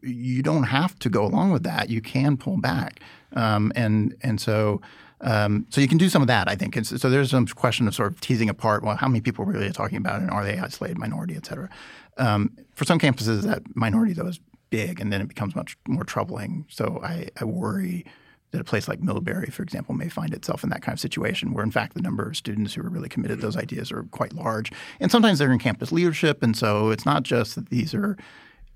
[0.01, 1.89] you don't have to go along with that.
[1.89, 2.99] You can pull back."
[3.33, 4.81] Um, and and so.
[5.21, 6.75] Um, so you can do some of that, I think.
[6.75, 8.83] And so, there's some question of sort of teasing apart.
[8.83, 11.45] Well, how many people really are talking about it, and are they isolated minority, et
[11.45, 11.69] cetera?
[12.17, 16.03] Um, for some campuses, that minority though is big, and then it becomes much more
[16.03, 16.65] troubling.
[16.69, 18.05] So I, I worry
[18.51, 21.53] that a place like Middlebury, for example, may find itself in that kind of situation
[21.53, 24.03] where, in fact, the number of students who are really committed to those ideas are
[24.11, 24.71] quite large.
[24.99, 26.41] And sometimes they're in campus leadership.
[26.41, 28.17] And so it's not just that these are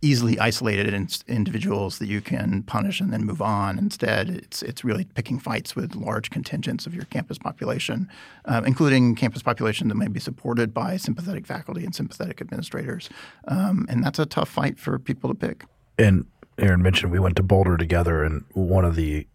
[0.02, 3.78] easily isolated in, individuals that you can punish and then move on.
[3.78, 8.10] Instead, it's it's really picking fights with large contingents of your campus population,
[8.46, 13.10] uh, including campus population that may be supported by sympathetic faculty and sympathetic administrators.
[13.48, 15.66] Um, and that's a tough fight for people to pick.
[15.98, 16.26] And
[16.58, 19.28] Aaron mentioned we went to Boulder together, and one of the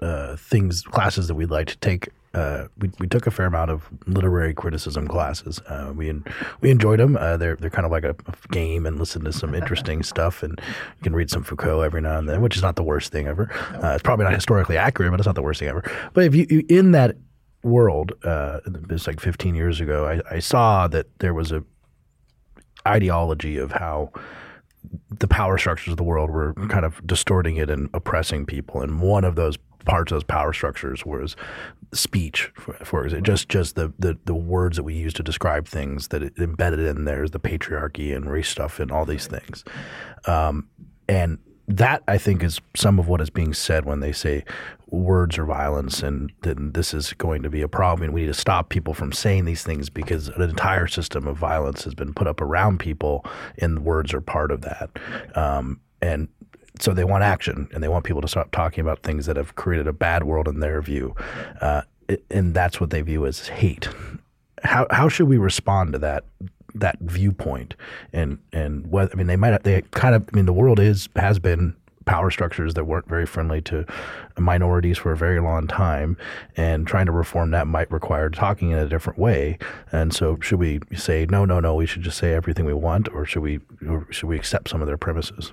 [0.00, 2.08] uh, things classes that we'd like to take.
[2.34, 5.60] Uh, we, we took a fair amount of literary criticism classes.
[5.68, 6.12] Uh, we
[6.60, 7.16] we enjoyed them.
[7.16, 10.42] Uh, they're they're kind of like a, a, game and listen to some interesting stuff.
[10.42, 13.12] And you can read some Foucault every now and then, which is not the worst
[13.12, 13.52] thing ever.
[13.82, 15.82] Uh, it's probably not historically accurate, but it's not the worst thing ever.
[16.14, 17.16] But if you, you in that
[17.62, 21.62] world, uh, it's like 15 years ago, I, I saw that there was a
[22.86, 24.10] ideology of how
[25.10, 28.82] the power structures of the world were kind of distorting it and oppressing people.
[28.82, 31.36] And one of those parts of those power structures was
[31.92, 35.66] speech, for, for example, just just the, the the words that we use to describe
[35.66, 39.26] things that it embedded in there is the patriarchy and race stuff and all these
[39.26, 39.64] things,
[40.26, 40.68] um,
[41.08, 44.44] and that I think is some of what is being said when they say
[44.88, 48.26] words are violence and then this is going to be a problem and we need
[48.26, 52.12] to stop people from saying these things because an entire system of violence has been
[52.12, 53.24] put up around people
[53.58, 54.90] and words are part of that.
[55.34, 56.28] Um, and
[56.80, 59.54] so they want action and they want people to stop talking about things that have
[59.54, 61.14] created a bad world in their view,
[61.60, 61.82] uh,
[62.30, 63.88] and that's what they view as hate.
[64.62, 66.24] How how should we respond to that
[66.74, 67.74] that viewpoint?
[68.12, 70.80] And and what I mean, they might have, they kind of I mean the world
[70.80, 73.86] is has been power structures that weren't very friendly to
[74.38, 76.16] minorities for a very long time
[76.56, 79.58] and trying to reform that might require talking in a different way
[79.92, 83.08] and so should we say no no no we should just say everything we want
[83.14, 85.52] or should we or should we accept some of their premises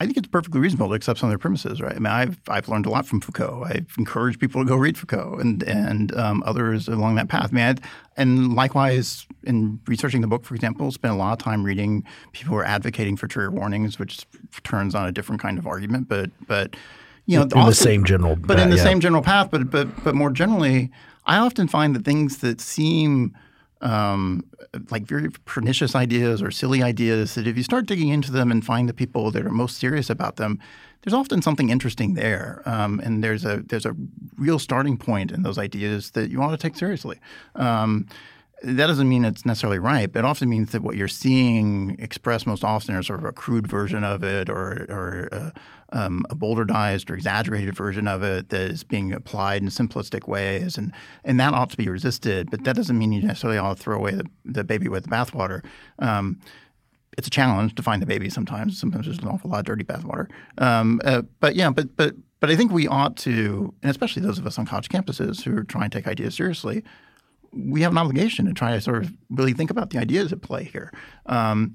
[0.00, 1.94] I think it's perfectly reasonable to accept some of their premises, right?
[1.94, 3.64] I mean, I've I've learned a lot from Foucault.
[3.66, 7.50] I've encouraged people to go read Foucault and and um, others along that path.
[7.52, 7.80] I mean, I'd,
[8.16, 12.54] and likewise in researching the book, for example, spent a lot of time reading people
[12.54, 14.24] who are advocating for trigger warnings, which
[14.64, 16.08] turns on a different kind of argument.
[16.08, 16.76] But but
[17.26, 18.82] you know, in the same general, but in the yeah.
[18.82, 19.50] same general path.
[19.50, 20.90] But but but more generally,
[21.26, 23.36] I often find that things that seem
[23.80, 24.44] um,
[24.90, 28.64] like very pernicious ideas or silly ideas that if you start digging into them and
[28.64, 30.58] find the people that are most serious about them,
[31.02, 33.96] there's often something interesting there, um, and there's a there's a
[34.36, 37.18] real starting point in those ideas that you want to take seriously.
[37.54, 38.06] Um,
[38.62, 42.46] that doesn't mean it's necessarily right, but it often means that what you're seeing expressed
[42.46, 45.50] most often is sort of a crude version of it or, or uh,
[45.92, 50.76] um, a bowdlerized or exaggerated version of it that is being applied in simplistic ways.
[50.76, 50.92] And,
[51.24, 53.96] and that ought to be resisted, but that doesn't mean you necessarily ought to throw
[53.96, 55.64] away the, the baby with the bathwater.
[55.98, 56.38] Um,
[57.16, 58.78] it's a challenge to find the baby sometimes.
[58.78, 60.28] Sometimes there's an awful lot of dirty bathwater.
[60.58, 64.38] Um, uh, but yeah, but but but I think we ought to, and especially those
[64.38, 66.84] of us on college campuses who are trying to take ideas seriously,
[67.52, 70.42] we have an obligation to try to sort of really think about the ideas at
[70.42, 70.92] play here.
[71.26, 71.74] Um,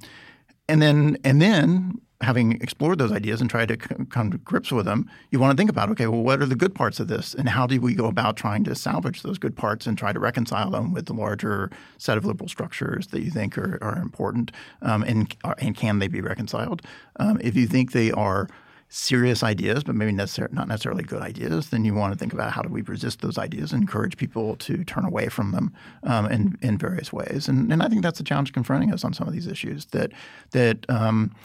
[0.68, 4.86] and then and then having explored those ideas and tried to come to grips with
[4.86, 7.34] them, you want to think about okay, well, what are the good parts of this,
[7.34, 10.20] and how do we go about trying to salvage those good parts and try to
[10.20, 14.52] reconcile them with the larger set of liberal structures that you think are, are important,
[14.82, 16.82] um, and and can they be reconciled?
[17.20, 18.48] Um, if you think they are
[18.88, 22.52] serious ideas, but maybe necessar- not necessarily good ideas, then you want to think about
[22.52, 26.28] how do we resist those ideas and encourage people to turn away from them um,
[26.28, 27.48] in, in various ways.
[27.48, 30.12] And, and I think that's a challenge confronting us on some of these issues that
[30.52, 31.36] that um,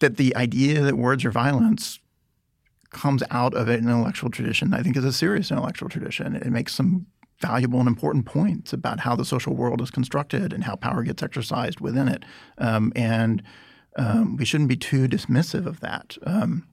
[0.00, 1.98] that the idea that words are violence
[2.90, 4.74] comes out of an intellectual tradition.
[4.74, 6.34] I think is a serious intellectual tradition.
[6.34, 7.06] It makes some
[7.40, 11.22] valuable and important points about how the social world is constructed and how power gets
[11.22, 12.24] exercised within it.
[12.58, 13.42] Um, and
[13.96, 16.16] um, we shouldn't be too dismissive of that.
[16.24, 16.66] Um,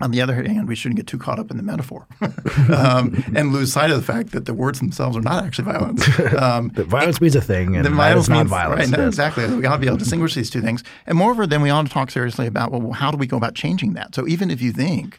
[0.00, 2.06] on the other hand, we shouldn't get too caught up in the metaphor
[2.74, 6.08] um, and lose sight of the fact that the words themselves are not actually violence.
[6.40, 8.90] Um, violence means a thing, and violence means non-violence.
[8.90, 9.46] Right, no, exactly.
[9.46, 10.82] We ought to be able to distinguish these two things.
[11.06, 13.54] And moreover, then we ought to talk seriously about well, how do we go about
[13.54, 14.14] changing that?
[14.14, 15.18] So even if you think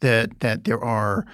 [0.00, 1.24] that that there are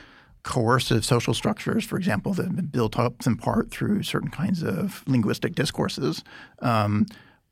[0.43, 4.63] coercive social structures, for example, that have been built up in part through certain kinds
[4.63, 6.23] of linguistic discourses,
[6.61, 7.07] um,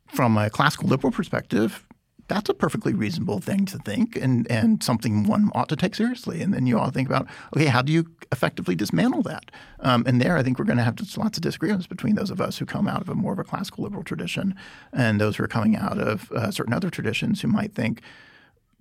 [0.06, 1.86] from a classical liberal perspective,
[2.30, 6.40] that's a perfectly reasonable thing to think and, and something one ought to take seriously.
[6.42, 9.50] And then you to think about, okay, how do you effectively dismantle that?
[9.80, 12.40] Um, and there I think we're going to have lots of disagreements between those of
[12.40, 14.54] us who come out of a more of a classical liberal tradition
[14.92, 18.00] and those who are coming out of uh, certain other traditions who might think–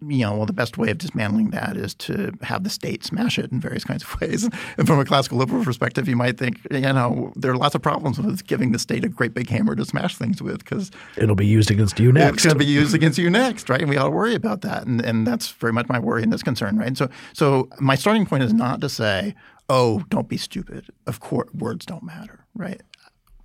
[0.07, 3.37] you know, well, the best way of dismantling that is to have the state smash
[3.37, 4.49] it in various kinds of ways.
[4.77, 7.81] And from a classical liberal perspective, you might think, you know, there are lots of
[7.81, 11.35] problems with giving the state a great big hammer to smash things with because it'll
[11.35, 12.35] be used against you next.
[12.35, 13.81] It's going to be used against you next, right?
[13.81, 14.85] And we ought to worry about that.
[14.85, 16.97] And, and that's very much my worry and this concern, right?
[16.97, 19.35] So, so my starting point is not to say,
[19.69, 20.87] oh, don't be stupid.
[21.05, 22.81] Of course, words don't matter, right?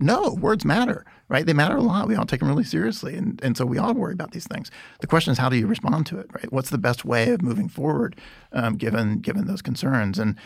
[0.01, 1.47] No, words matter, right?
[1.47, 2.09] They matter a lot.
[2.09, 3.15] We all take them really seriously.
[3.15, 4.71] And, and so we all worry about these things.
[5.01, 6.53] The question is, how do you respond to it, right?
[6.53, 8.17] What's the best way of moving forward
[8.53, 10.19] um, given, given those concerns?
[10.19, 10.37] And,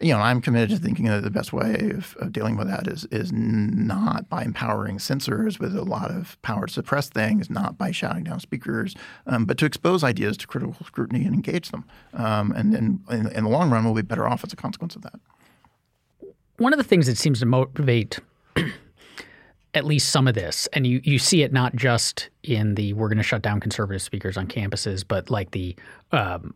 [0.00, 2.86] you know, I'm committed to thinking that the best way of, of, dealing with that
[2.86, 7.76] is is not by empowering censors with a lot of power to suppress things, not
[7.76, 8.94] by shouting down speakers,
[9.26, 11.84] um, but to expose ideas to critical scrutiny and engage them.
[12.14, 14.94] Um, and then in, in the long run, we'll be better off as a consequence
[14.94, 15.18] of that.
[16.58, 18.20] One of the things that seems to motivate
[19.78, 23.08] at least some of this, and you you see it not just in the we're
[23.08, 25.74] going to shut down conservative speakers on campuses, but like the
[26.12, 26.54] um,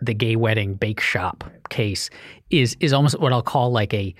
[0.00, 2.10] the gay wedding bake shop case
[2.50, 4.14] is is almost what I'll call like a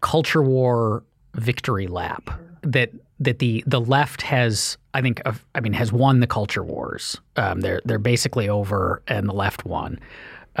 [0.00, 1.04] culture war
[1.34, 2.30] victory lap
[2.62, 5.20] that that the the left has I think
[5.54, 7.20] I mean has won the culture wars.
[7.36, 10.00] Um, they're they're basically over, and the left won.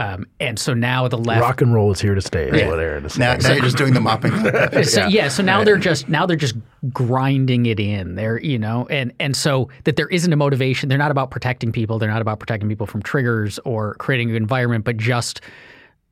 [0.00, 2.48] Um, and so now the left rock and roll is here to stay.
[2.48, 2.68] Is yeah.
[2.68, 3.38] what Aaron is saying.
[3.42, 4.32] Now, now you're just doing the mopping.
[4.84, 5.08] so, yeah.
[5.08, 5.28] yeah.
[5.28, 5.64] So now right.
[5.64, 6.54] they're just now they're just
[6.90, 8.14] grinding it in.
[8.14, 10.88] They're you know, and and so that there isn't a motivation.
[10.88, 11.98] They're not about protecting people.
[11.98, 15.42] They're not about protecting people from triggers or creating an environment, but just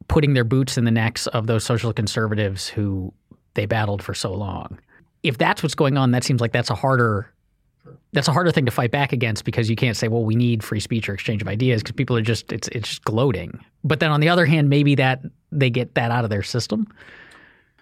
[0.09, 3.15] putting their boots in the necks of those social conservatives who
[3.55, 4.79] they battled for so long.
[5.23, 7.33] If that's what's going on, that seems like that's a harder
[8.13, 10.65] that's a harder thing to fight back against because you can't say, well, we need
[10.65, 13.59] free speech or exchange of ideas because people are just it's it's just gloating.
[13.85, 15.23] But then on the other hand, maybe that
[15.53, 16.87] they get that out of their system.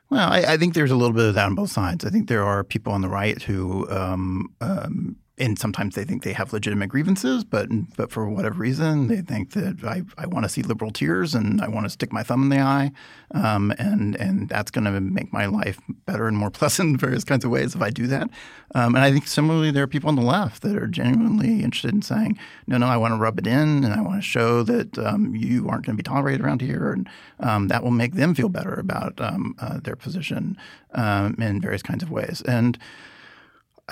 [0.09, 2.05] Well, I, I think there's a little bit of that on both sides.
[2.05, 6.22] I think there are people on the right who um, um, and sometimes they think
[6.22, 10.44] they have legitimate grievances, but but for whatever reason, they think that I, I want
[10.44, 12.92] to see liberal tears and I want to stick my thumb in the eye,
[13.33, 17.25] um, and and that's going to make my life better and more pleasant in various
[17.25, 18.31] kinds of ways if I do that.
[18.75, 21.92] Um, and I think similarly, there are people on the left that are genuinely interested
[21.92, 24.62] in saying, no, no, I want to rub it in and I want to show
[24.62, 27.09] that um, you aren't going to be tolerated around here, and
[27.40, 30.57] um, that will make them feel better about um, uh, their position
[30.92, 32.42] um, in various kinds of ways.
[32.49, 32.79] And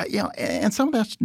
[0.08, 1.16] you know, and some of that's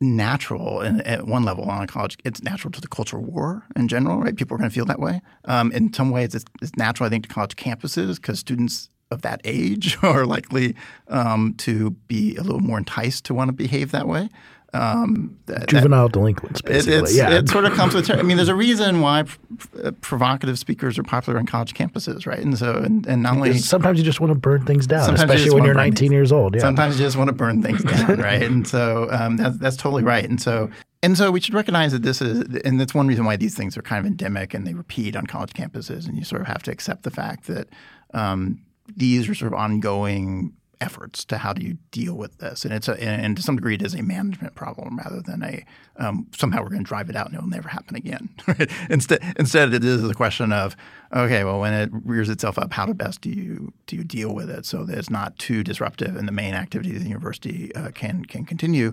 [0.00, 2.18] natural at one level on a college.
[2.24, 4.36] It's natural to the culture war in general, right?
[4.36, 5.22] People are going to feel that way.
[5.46, 9.22] Um, in some ways, it's, it's, natural, I think, to college campuses because students of
[9.22, 10.74] that age are likely
[11.08, 14.28] um, to be a little more enticed to want to behave that way.
[14.74, 17.10] Um, Juvenile that, delinquents, basically.
[17.10, 17.30] It, yeah.
[17.30, 18.10] it sort of comes with.
[18.18, 22.40] I mean, there's a reason why pr- provocative speakers are popular on college campuses, right?
[22.40, 25.46] And so, and, and not only sometimes you just want to burn things down, especially
[25.46, 26.12] you when you're 19 things.
[26.12, 26.54] years old.
[26.54, 26.60] Yeah.
[26.60, 28.42] Sometimes you just want to burn things down, right?
[28.42, 30.28] And so um, that's that's totally right.
[30.28, 30.70] And so
[31.02, 33.76] and so we should recognize that this is, and that's one reason why these things
[33.76, 36.08] are kind of endemic and they repeat on college campuses.
[36.08, 37.68] And you sort of have to accept the fact that
[38.14, 38.60] um,
[38.96, 42.88] these are sort of ongoing efforts to how do you deal with this, and it's
[42.88, 45.64] a, and to some degree it is a management problem rather than a
[45.96, 48.28] um, somehow we're going to drive it out and it will never happen again.
[48.90, 50.76] instead, instead it is a question of
[51.14, 54.34] okay, well when it rears itself up, how to best do you do you deal
[54.34, 57.74] with it so that it's not too disruptive and the main activity of the university
[57.74, 58.92] uh, can can continue.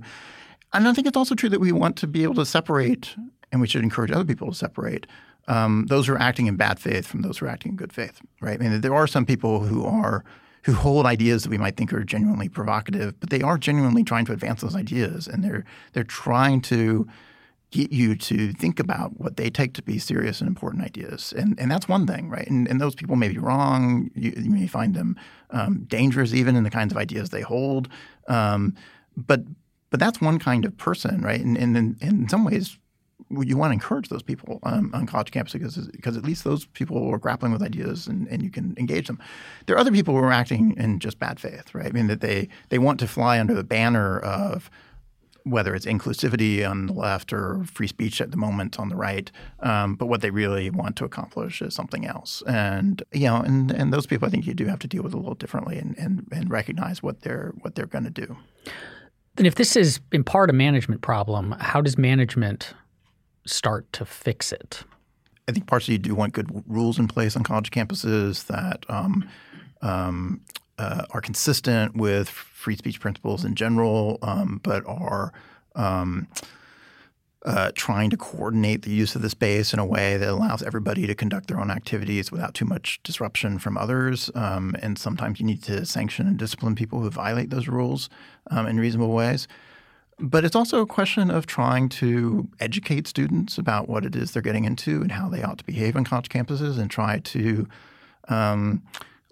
[0.74, 3.16] And I think it's also true that we want to be able to separate,
[3.52, 5.08] and we should encourage other people to separate
[5.48, 7.94] um, those who are acting in bad faith from those who are acting in good
[7.94, 8.60] faith, right?
[8.60, 10.24] I mean, there are some people who are
[10.66, 14.26] who hold ideas that we might think are genuinely provocative, but they are genuinely trying
[14.26, 15.64] to advance those ideas, and they're
[15.94, 17.08] they're trying to
[17.70, 21.60] get you to think about what they take to be serious and important ideas, and
[21.60, 22.48] and that's one thing, right?
[22.48, 24.10] And, and those people may be wrong.
[24.16, 25.20] You, you may find them
[25.52, 27.88] um, dangerous, even in the kinds of ideas they hold.
[28.28, 28.74] Um,
[29.16, 29.42] but
[29.92, 31.40] but that's one kind of person, right?
[31.40, 32.80] And, and, and in some ways,
[33.30, 36.66] you want to encourage those people um, on college campuses because, because at least those
[36.68, 39.20] people are grappling with ideas and, and you can engage them.
[39.66, 41.88] There are other people who are acting in just bad faith, right?
[41.88, 44.70] I mean that they they want to fly under the banner of
[45.44, 49.32] whether it's inclusivity on the left or free speech at the moment on the right,
[49.60, 52.42] um, but what they really want to accomplish is something else.
[52.48, 55.14] And you know, and and those people, I think you do have to deal with
[55.14, 58.36] a little differently and and, and recognize what they're what they're going to do.
[59.38, 62.74] And if this is in part a management problem, how does management
[63.46, 64.84] start to fix it?
[65.48, 69.30] I think partially you do want good rules in place on college campuses that um,
[69.82, 70.42] um,
[70.78, 75.32] uh, are consistent with free speech principles in general, um, but are
[75.76, 76.28] um,
[77.46, 81.06] uh, trying to coordinate the use of the space in a way that allows everybody
[81.06, 84.32] to conduct their own activities without too much disruption from others.
[84.34, 88.10] Um, and sometimes you need to sanction and discipline people who violate those rules
[88.50, 89.48] um, in reasonable ways.
[90.18, 94.42] But it's also a question of trying to educate students about what it is they're
[94.42, 97.68] getting into and how they ought to behave on college campuses and try to
[98.30, 98.82] um,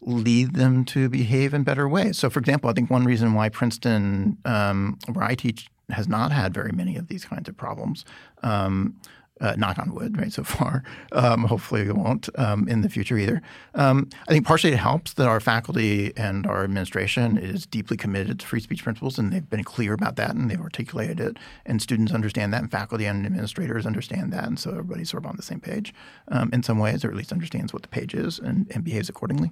[0.02, 2.18] lead them to behave in better ways.
[2.18, 6.32] So, for example, I think one reason why Princeton, um, where I teach, has not
[6.32, 8.06] had very many of these kinds of problems
[8.42, 8.96] um,
[9.44, 10.84] uh, knock on wood, right, so far.
[11.12, 13.42] Um, hopefully it won't um, in the future either.
[13.76, 18.40] Um, I think partially it helps that our faculty and our administration is deeply committed
[18.40, 21.82] to free speech principles, and they've been clear about that, and they've articulated it, and
[21.82, 25.36] students understand that, and faculty and administrators understand that, and so everybody's sort of on
[25.36, 25.94] the same page
[26.30, 29.10] um, in some ways, or at least understands what the page is and, and behaves
[29.10, 29.52] accordingly.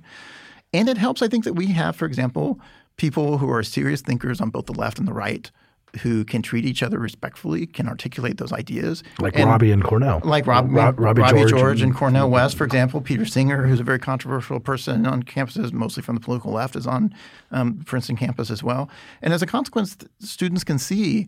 [0.73, 2.57] And it helps, I think, that we have, for example,
[2.95, 5.51] people who are serious thinkers on both the left and the right–
[5.99, 9.03] who can treat each other respectfully, can articulate those ideas.
[9.19, 10.21] Like and Robbie and Cornel.
[10.23, 13.01] Like Rob, Rob, Robbie, Robbie, George, George and, and, Cornel West, for example.
[13.01, 16.87] Peter Singer, who's a very controversial person on campuses, mostly from the political left, is
[16.87, 17.13] on
[17.51, 18.89] um, Princeton campus as well.
[19.21, 21.27] And as a consequence, students can see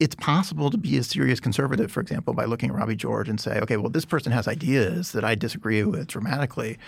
[0.00, 3.40] it's possible to be a serious conservative, for example, by looking at Robbie George and
[3.40, 6.78] say, okay, well, this person has ideas that I disagree with dramatically.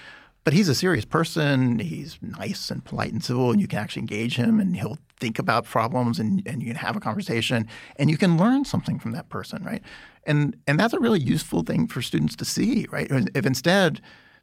[0.47, 1.81] But he's a serious person.
[1.81, 5.41] He's nice and polite and civil, and you can actually engage him, and he'll think
[5.41, 7.67] about problems, and, and you can have a conversation,
[7.97, 9.83] and you can learn something from that person, right?
[10.23, 13.09] And and that's a really useful thing for students to see, right?
[13.35, 14.01] If instead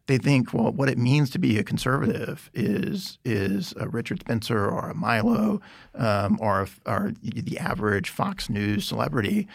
[0.08, 4.68] they think, well, what it means to be a conservative is is a Richard Spencer
[4.70, 5.62] or a Milo
[5.96, 9.48] um, or, or the average Fox News celebrity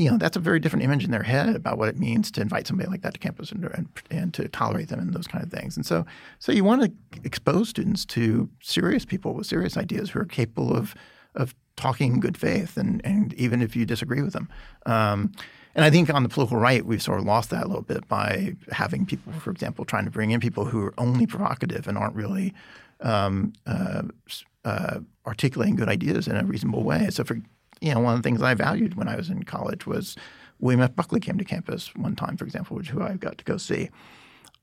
[0.00, 2.40] you know, that's a very different image in their head about what it means to
[2.40, 5.44] invite somebody like that to campus and, and, and, to tolerate them and those kind
[5.44, 5.76] of things.
[5.76, 6.06] And so,
[6.38, 10.74] so you want to expose students to serious people with serious ideas who are capable
[10.74, 10.94] of
[11.34, 14.48] of talking in good faith, and, and even if you disagree with them.
[14.86, 15.32] Um,
[15.74, 18.08] and I think on the political right, we've sort of lost that a little bit
[18.08, 21.96] by having people, for example, trying to bring in people who are only provocative and
[21.96, 22.52] aren't really
[23.00, 24.02] um, uh,
[24.64, 27.08] uh, articulating good ideas in a reasonable way.
[27.10, 27.38] So, for
[27.80, 30.16] you know, one of the things I valued when I was in college was
[30.58, 30.94] William F.
[30.94, 33.90] Buckley came to campus one time, for example, which who I got to go see.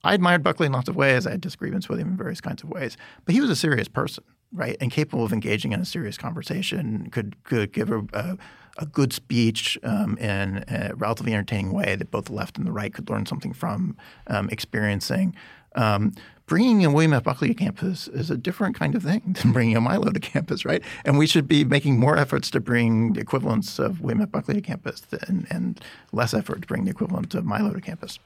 [0.03, 1.26] I admired Buckley in lots of ways.
[1.26, 3.88] I had disagreements with him in various kinds of ways, but he was a serious
[3.88, 7.09] person, right, and capable of engaging in a serious conversation.
[7.09, 8.38] Could could give a, a,
[8.78, 12.72] a good speech um, in a relatively entertaining way that both the left and the
[12.72, 13.97] right could learn something from,
[14.28, 15.36] um, experiencing.
[15.76, 16.13] Um,
[16.47, 17.25] bringing a William F.
[17.25, 20.65] Buckley to campus is a different kind of thing than bringing a Milo to campus,
[20.65, 20.81] right?
[21.05, 24.31] And we should be making more efforts to bring the equivalents of William F.
[24.31, 25.79] Buckley to campus and, and
[26.11, 28.17] less effort to bring the equivalent of Milo to campus.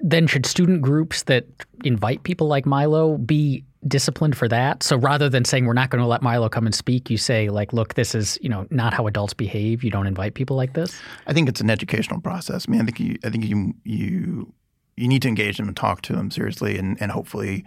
[0.00, 1.46] Then should student groups that
[1.84, 4.82] invite people like Milo be disciplined for that?
[4.82, 7.48] So rather than saying we're not going to let Milo come and speak, you say
[7.48, 9.82] like, look, this is you know not how adults behave.
[9.82, 11.00] You don't invite people like this.
[11.26, 12.66] I think it's an educational process.
[12.68, 14.52] I mean, I think you, I think you you
[14.96, 17.64] you need to engage them and talk to them seriously, and and hopefully.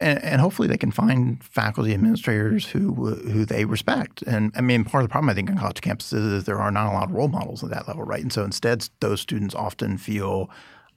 [0.00, 4.22] And, and hopefully they can find faculty administrators who who they respect.
[4.22, 6.72] And I mean, part of the problem I think on college campuses is there are
[6.72, 8.20] not a lot of role models at that level, right?
[8.20, 10.50] And so instead, those students often feel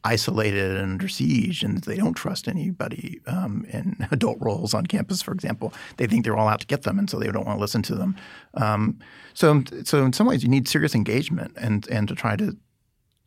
[0.04, 5.22] isolated and under siege, and they don't trust anybody um, in adult roles on campus.
[5.22, 7.58] For example, they think they're all out to get them, and so they don't want
[7.58, 8.16] to listen to them.
[8.56, 9.00] Um,
[9.34, 12.58] so, so in some ways, you need serious engagement and and to try to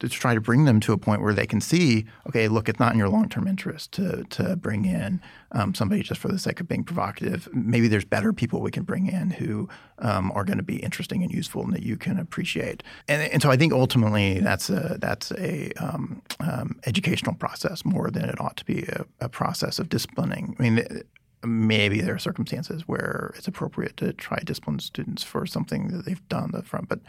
[0.01, 2.81] to try to bring them to a point where they can see, okay, look, it's
[2.81, 5.21] not in your long term interest to to bring in
[5.53, 7.49] um, somebody just for the sake of being provocative.
[7.53, 11.23] Maybe there's better people we can bring in who um, are going to be interesting
[11.23, 12.83] and useful and that you can appreciate.
[13.09, 18.11] And, and so I think ultimately that's a that's a um, um educational process more
[18.11, 20.57] than it ought to be a, a process of disciplining.
[20.59, 21.03] I mean
[21.43, 26.29] maybe there are circumstances where it's appropriate to try discipline students for something that they've
[26.29, 27.01] done up front, but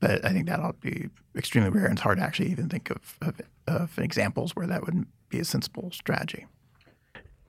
[0.00, 3.18] but I think that'll be extremely rare, and it's hard to actually even think of,
[3.22, 6.46] of, of examples where that would be a sensible strategy.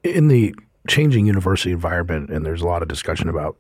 [0.04, 0.56] In the
[0.88, 3.58] changing university environment, and there's a lot of discussion about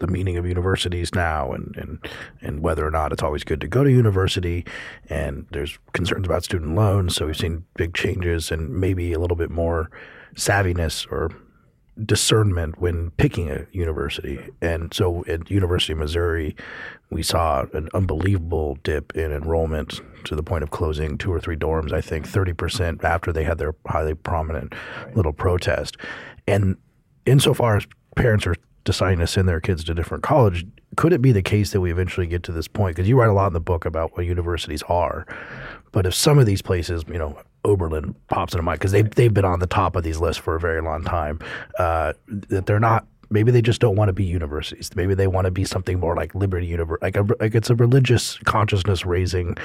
[0.00, 2.08] the meaning of universities now, and and
[2.40, 4.64] and whether or not it's always good to go to university,
[5.08, 7.14] and there's concerns about student loans.
[7.14, 9.90] So we've seen big changes, and maybe a little bit more
[10.34, 11.30] savviness or
[12.02, 14.38] discernment when picking a university.
[14.60, 16.56] And so at University of Missouri,
[17.10, 21.56] we saw an unbelievable dip in enrollment to the point of closing two or three
[21.56, 24.74] dorms, I think 30% after they had their highly prominent
[25.14, 25.96] little protest.
[26.46, 26.76] And
[27.26, 27.86] insofar as
[28.16, 30.66] parents are deciding to send their kids to different college,
[30.96, 32.96] could it be the case that we eventually get to this point?
[32.96, 35.26] Because you write a lot in the book about what universities are.
[35.92, 39.32] But if some of these places, you know, Oberlin pops into mind because they they've
[39.32, 41.40] been on the top of these lists for a very long time.
[41.78, 44.90] Uh, that they're not Maybe they just don't want to be universities.
[44.94, 47.04] Maybe they want to be something more like Liberty University.
[47.04, 49.56] Like, a, like it's a religious consciousness raising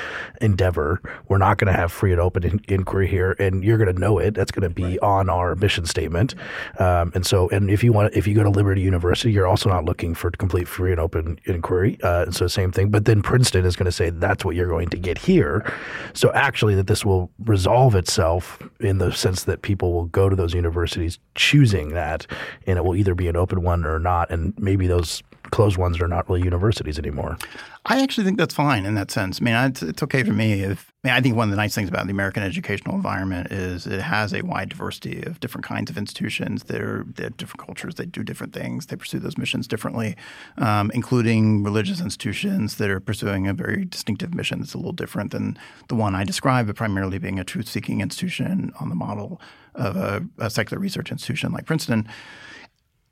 [0.42, 1.00] endeavor.
[1.28, 4.00] We're not going to have free and open in, inquiry here, and you're going to
[4.00, 4.34] know it.
[4.34, 5.00] That's going to be right.
[5.04, 6.34] on our mission statement.
[6.80, 9.70] Um, and so, and if you want, if you go to Liberty University, you're also
[9.70, 12.00] not looking for complete free and open inquiry.
[12.02, 12.90] Uh, so same thing.
[12.90, 15.72] But then Princeton is going to say that's what you're going to get here.
[16.16, 20.36] So actually, that this will resolve itself in the sense that people will go to
[20.36, 22.26] those universities choosing that,
[22.66, 25.78] and it will either be an open open one or not, and maybe those closed
[25.78, 27.38] ones are not really universities anymore.
[27.86, 29.42] I actually think that's fine in that sense.
[29.42, 30.62] I mean, it's, it's okay for me.
[30.62, 33.52] If I, mean, I think one of the nice things about the American educational environment
[33.52, 36.66] is it has a wide diversity of different kinds of institutions.
[36.66, 37.96] They're, they have different cultures.
[37.96, 38.88] They do different things.
[38.88, 40.16] They pursue those missions differently,
[40.58, 45.32] um, including religious institutions that are pursuing a very distinctive mission that's a little different
[45.32, 45.58] than
[45.88, 49.42] the one I described, but primarily being a truth-seeking institution on the model
[49.74, 52.08] of a, a secular research institution like Princeton.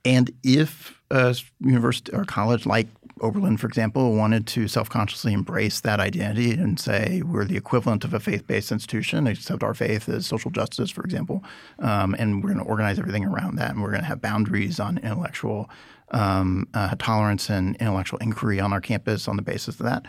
[0.07, 2.87] And if a university or college like
[3.19, 8.13] Oberlin, for example, wanted to self-consciously embrace that identity and say we're the equivalent of
[8.13, 11.43] a faith-based institution, except our faith is social justice, for example,
[11.79, 14.79] um, and we're going to organize everything around that, and we're going to have boundaries
[14.79, 15.69] on intellectual
[16.11, 20.05] um, uh, tolerance and intellectual inquiry on our campus on the basis of that,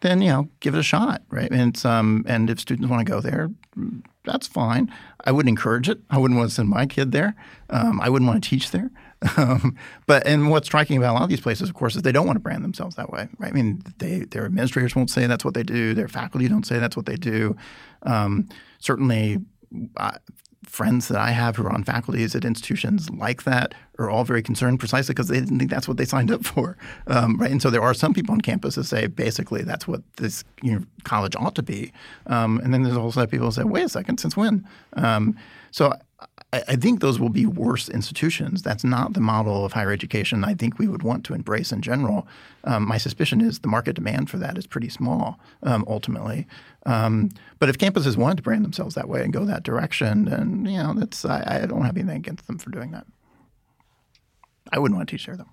[0.00, 1.50] then you know give it a shot, right?
[1.52, 3.50] And um, and if students want to go there,
[4.24, 4.92] that's fine.
[5.24, 6.00] I wouldn't encourage it.
[6.10, 7.36] I wouldn't want to send my kid there.
[7.70, 8.90] Um, I wouldn't want to teach there.
[9.36, 12.12] Um, but and what's striking about a lot of these places, of course, is they
[12.12, 13.28] don't want to brand themselves that way.
[13.38, 13.50] Right?
[13.50, 15.94] I mean, they their administrators won't say that's what they do.
[15.94, 17.56] Their faculty don't say that's what they do.
[18.02, 18.48] Um,
[18.78, 19.38] certainly,
[19.96, 20.18] uh,
[20.68, 24.42] friends that I have who are on faculties at institutions like that are all very
[24.42, 26.76] concerned precisely because they didn't think that's what they signed up for.
[27.06, 27.50] Um, right?
[27.50, 30.72] And so there are some people on campus that say basically that's what this you
[30.72, 31.92] know, college ought to be.
[32.26, 34.36] Um, and then there's a whole set of people who say, wait a second, since
[34.36, 34.68] when?
[34.94, 35.36] Um,
[35.70, 35.94] so
[36.52, 38.62] I, I, think those will be worse institutions.
[38.62, 41.82] That's not the model of higher education I think we would want to embrace in
[41.82, 42.26] general.
[42.64, 46.46] Um, my suspicion is the market demand for that is pretty small um, ultimately.
[46.84, 50.66] Um, but if campuses wanted to brand themselves that way and go that direction, then
[50.66, 53.06] you know that's I, I don't have anything against them for doing that.
[54.72, 55.46] I wouldn't want to teach there though.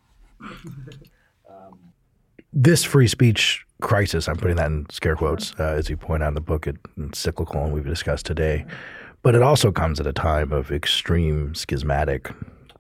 [2.54, 6.30] this free speech crisis, I'm putting that in scare quotes, uh, as you point out
[6.30, 8.66] in the book, it's cyclical, and we've discussed today.
[9.24, 12.30] But it also comes at a time of extreme schismatic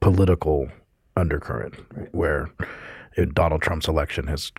[0.01, 0.69] political
[1.15, 1.75] undercurrent
[2.13, 2.49] where
[3.33, 4.51] Donald Trump's election has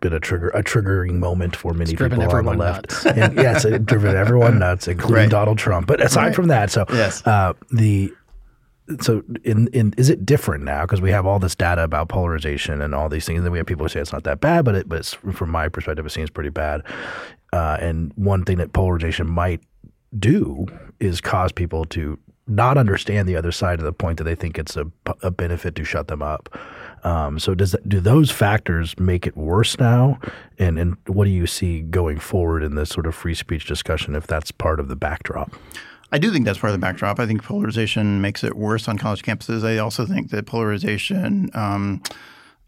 [0.00, 3.06] been a trigger a triggering moment for many people on the left.
[3.06, 5.30] and yes, it driven everyone nuts, including right.
[5.30, 5.86] Donald Trump.
[5.86, 6.34] But aside right.
[6.34, 7.26] from that, so yes.
[7.26, 8.12] uh, the
[9.00, 12.82] so in, in is it different now because we have all this data about polarization
[12.82, 14.64] and all these things and then we have people who say it's not that bad
[14.64, 16.82] but it but from my perspective it seems pretty bad
[17.52, 19.62] uh, and one thing that polarization might
[20.18, 20.66] do
[21.00, 24.58] is cause people to not understand the other side to the point that they think
[24.58, 24.86] it's a,
[25.22, 26.58] a benefit to shut them up.
[27.04, 30.18] Um, so does do those factors make it worse now?
[30.58, 34.14] And and what do you see going forward in this sort of free speech discussion
[34.14, 35.52] if that's part of the backdrop?
[36.12, 37.18] I do think that's part of the backdrop.
[37.18, 39.64] I think polarization makes it worse on college campuses.
[39.64, 42.02] I also think that polarization um,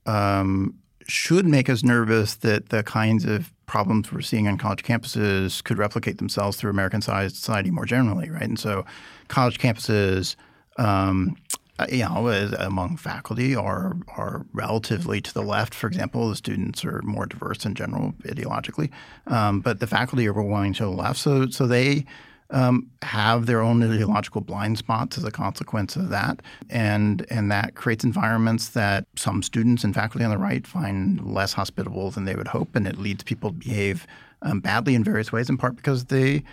[0.06, 0.74] um,
[1.06, 5.78] should make us nervous that the kinds of problems we're seeing on college campuses could
[5.78, 8.42] replicate themselves through American society more generally, right?
[8.42, 8.84] And so,
[9.28, 10.36] college campuses,
[10.78, 11.36] um,
[11.78, 15.74] uh, you know, among faculty are are relatively to the left.
[15.74, 18.90] For example, the students are more diverse in general ideologically,
[19.26, 21.18] um, but the faculty are more willing to the left.
[21.18, 22.06] So, so they
[22.50, 26.40] um, have their own ideological blind spots as a consequence of that,
[26.70, 31.52] and and that creates environments that some students and faculty on the right find less
[31.52, 34.06] hospitable than they would hope, and it leads people to behave
[34.42, 36.44] um, badly in various ways, in part because they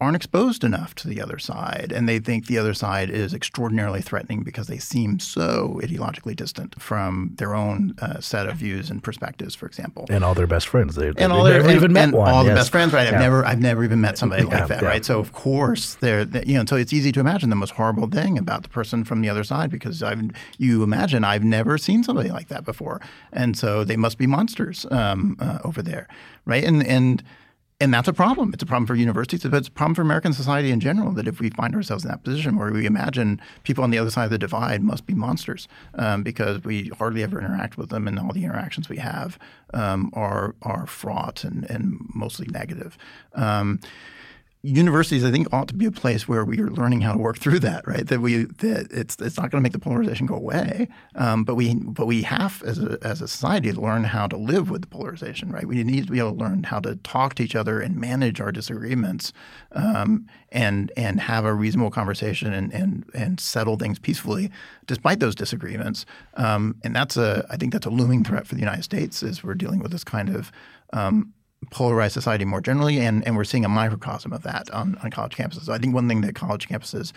[0.00, 4.02] aren't exposed enough to the other side, and they think the other side is extraordinarily
[4.02, 9.02] threatening because they seem so ideologically distant from their own uh, set of views and
[9.04, 10.04] perspectives, for example.
[10.10, 10.96] And all their best friends.
[10.96, 12.28] They, and all their, never even met one.
[12.28, 12.50] All yes.
[12.50, 13.06] the best friends, right?
[13.06, 13.20] I've yeah.
[13.20, 14.88] never, I've never even met somebody Yeah, like that, yeah.
[14.88, 15.04] right?
[15.04, 18.08] So of course, they're, they, you know, so it's easy to imagine the most horrible
[18.08, 20.22] thing about the person from the other side because I've,
[20.58, 23.00] you imagine I've never seen somebody like that before,
[23.32, 26.08] and so they must be monsters um, uh, over there,
[26.44, 26.64] right?
[26.64, 27.22] And and
[27.80, 28.52] and that's a problem.
[28.54, 31.12] It's a problem for universities, but it's a problem for American society in general.
[31.12, 34.10] That if we find ourselves in that position where we imagine people on the other
[34.10, 38.06] side of the divide must be monsters um, because we hardly ever interact with them,
[38.06, 39.38] and all the interactions we have
[39.72, 42.96] um, are are fraught and, and mostly negative.
[43.34, 43.80] Um,
[44.64, 47.38] universities, I think, ought to be a place where we are learning how to work
[47.38, 47.86] through that.
[47.86, 48.06] Right?
[48.06, 51.54] That we that it's it's not going to make the polarization go away, um, but
[51.54, 54.80] we but we have as a as a society to learn how to live with
[54.80, 55.50] the polarization.
[55.50, 55.66] Right?
[55.66, 58.40] We need to be able to learn how to talk to each other and manage
[58.40, 59.32] our disagreements,
[59.72, 64.50] um, and and have a reasonable conversation and and and settle things peacefully
[64.86, 66.06] despite those disagreements.
[66.34, 69.44] Um, and that's a I think that's a looming threat for the United States as
[69.44, 70.50] we're dealing with this kind of
[70.94, 71.34] um,
[71.70, 75.34] polarized society more generally, and, and we're seeing a microcosm of that on, on college
[75.34, 75.62] campuses.
[75.62, 77.12] So I think one thing that college campuses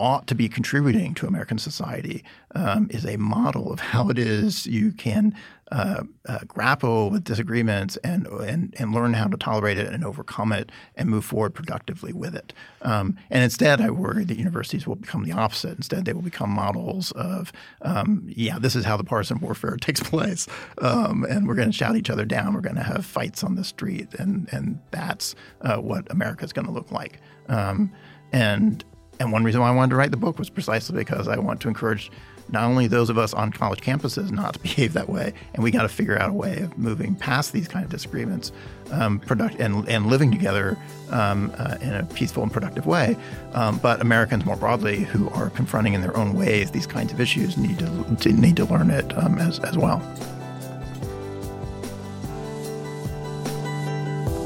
[0.00, 4.66] ought to be contributing to American society um, is a model of how it is
[4.66, 5.34] you can
[5.72, 10.52] uh, uh, grapple with disagreements and, and and learn how to tolerate it and overcome
[10.52, 12.52] it and move forward productively with it.
[12.82, 15.76] Um, and instead, I worry that universities will become the opposite.
[15.76, 17.52] Instead, they will become models of,
[17.82, 20.46] um, yeah, this is how the partisan warfare takes place,
[20.78, 22.54] um, and we're going to shout each other down.
[22.54, 26.52] We're going to have fights on the street, and and that's uh, what America is
[26.52, 27.20] going to look like.
[27.48, 27.92] Um,
[28.32, 28.84] and
[29.20, 31.60] and one reason why I wanted to write the book was precisely because I want
[31.62, 32.10] to encourage
[32.48, 35.70] not only those of us on college campuses not to behave that way, and we
[35.70, 38.52] got to figure out a way of moving past these kind of disagreements,
[38.90, 40.78] um, product and and living together
[41.10, 43.16] um, uh, in a peaceful and productive way.
[43.52, 47.20] Um, but Americans more broadly, who are confronting in their own ways these kinds of
[47.20, 50.00] issues, need to, to need to learn it um, as as well.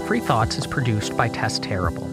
[0.07, 2.09] Free Thoughts is produced by Tess Terrible.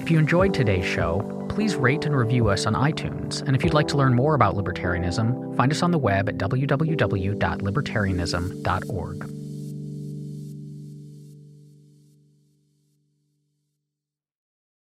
[0.00, 3.46] If you enjoyed today's show, please rate and review us on iTunes.
[3.46, 6.38] And if you'd like to learn more about libertarianism, find us on the web at
[6.38, 9.31] www.libertarianism.org.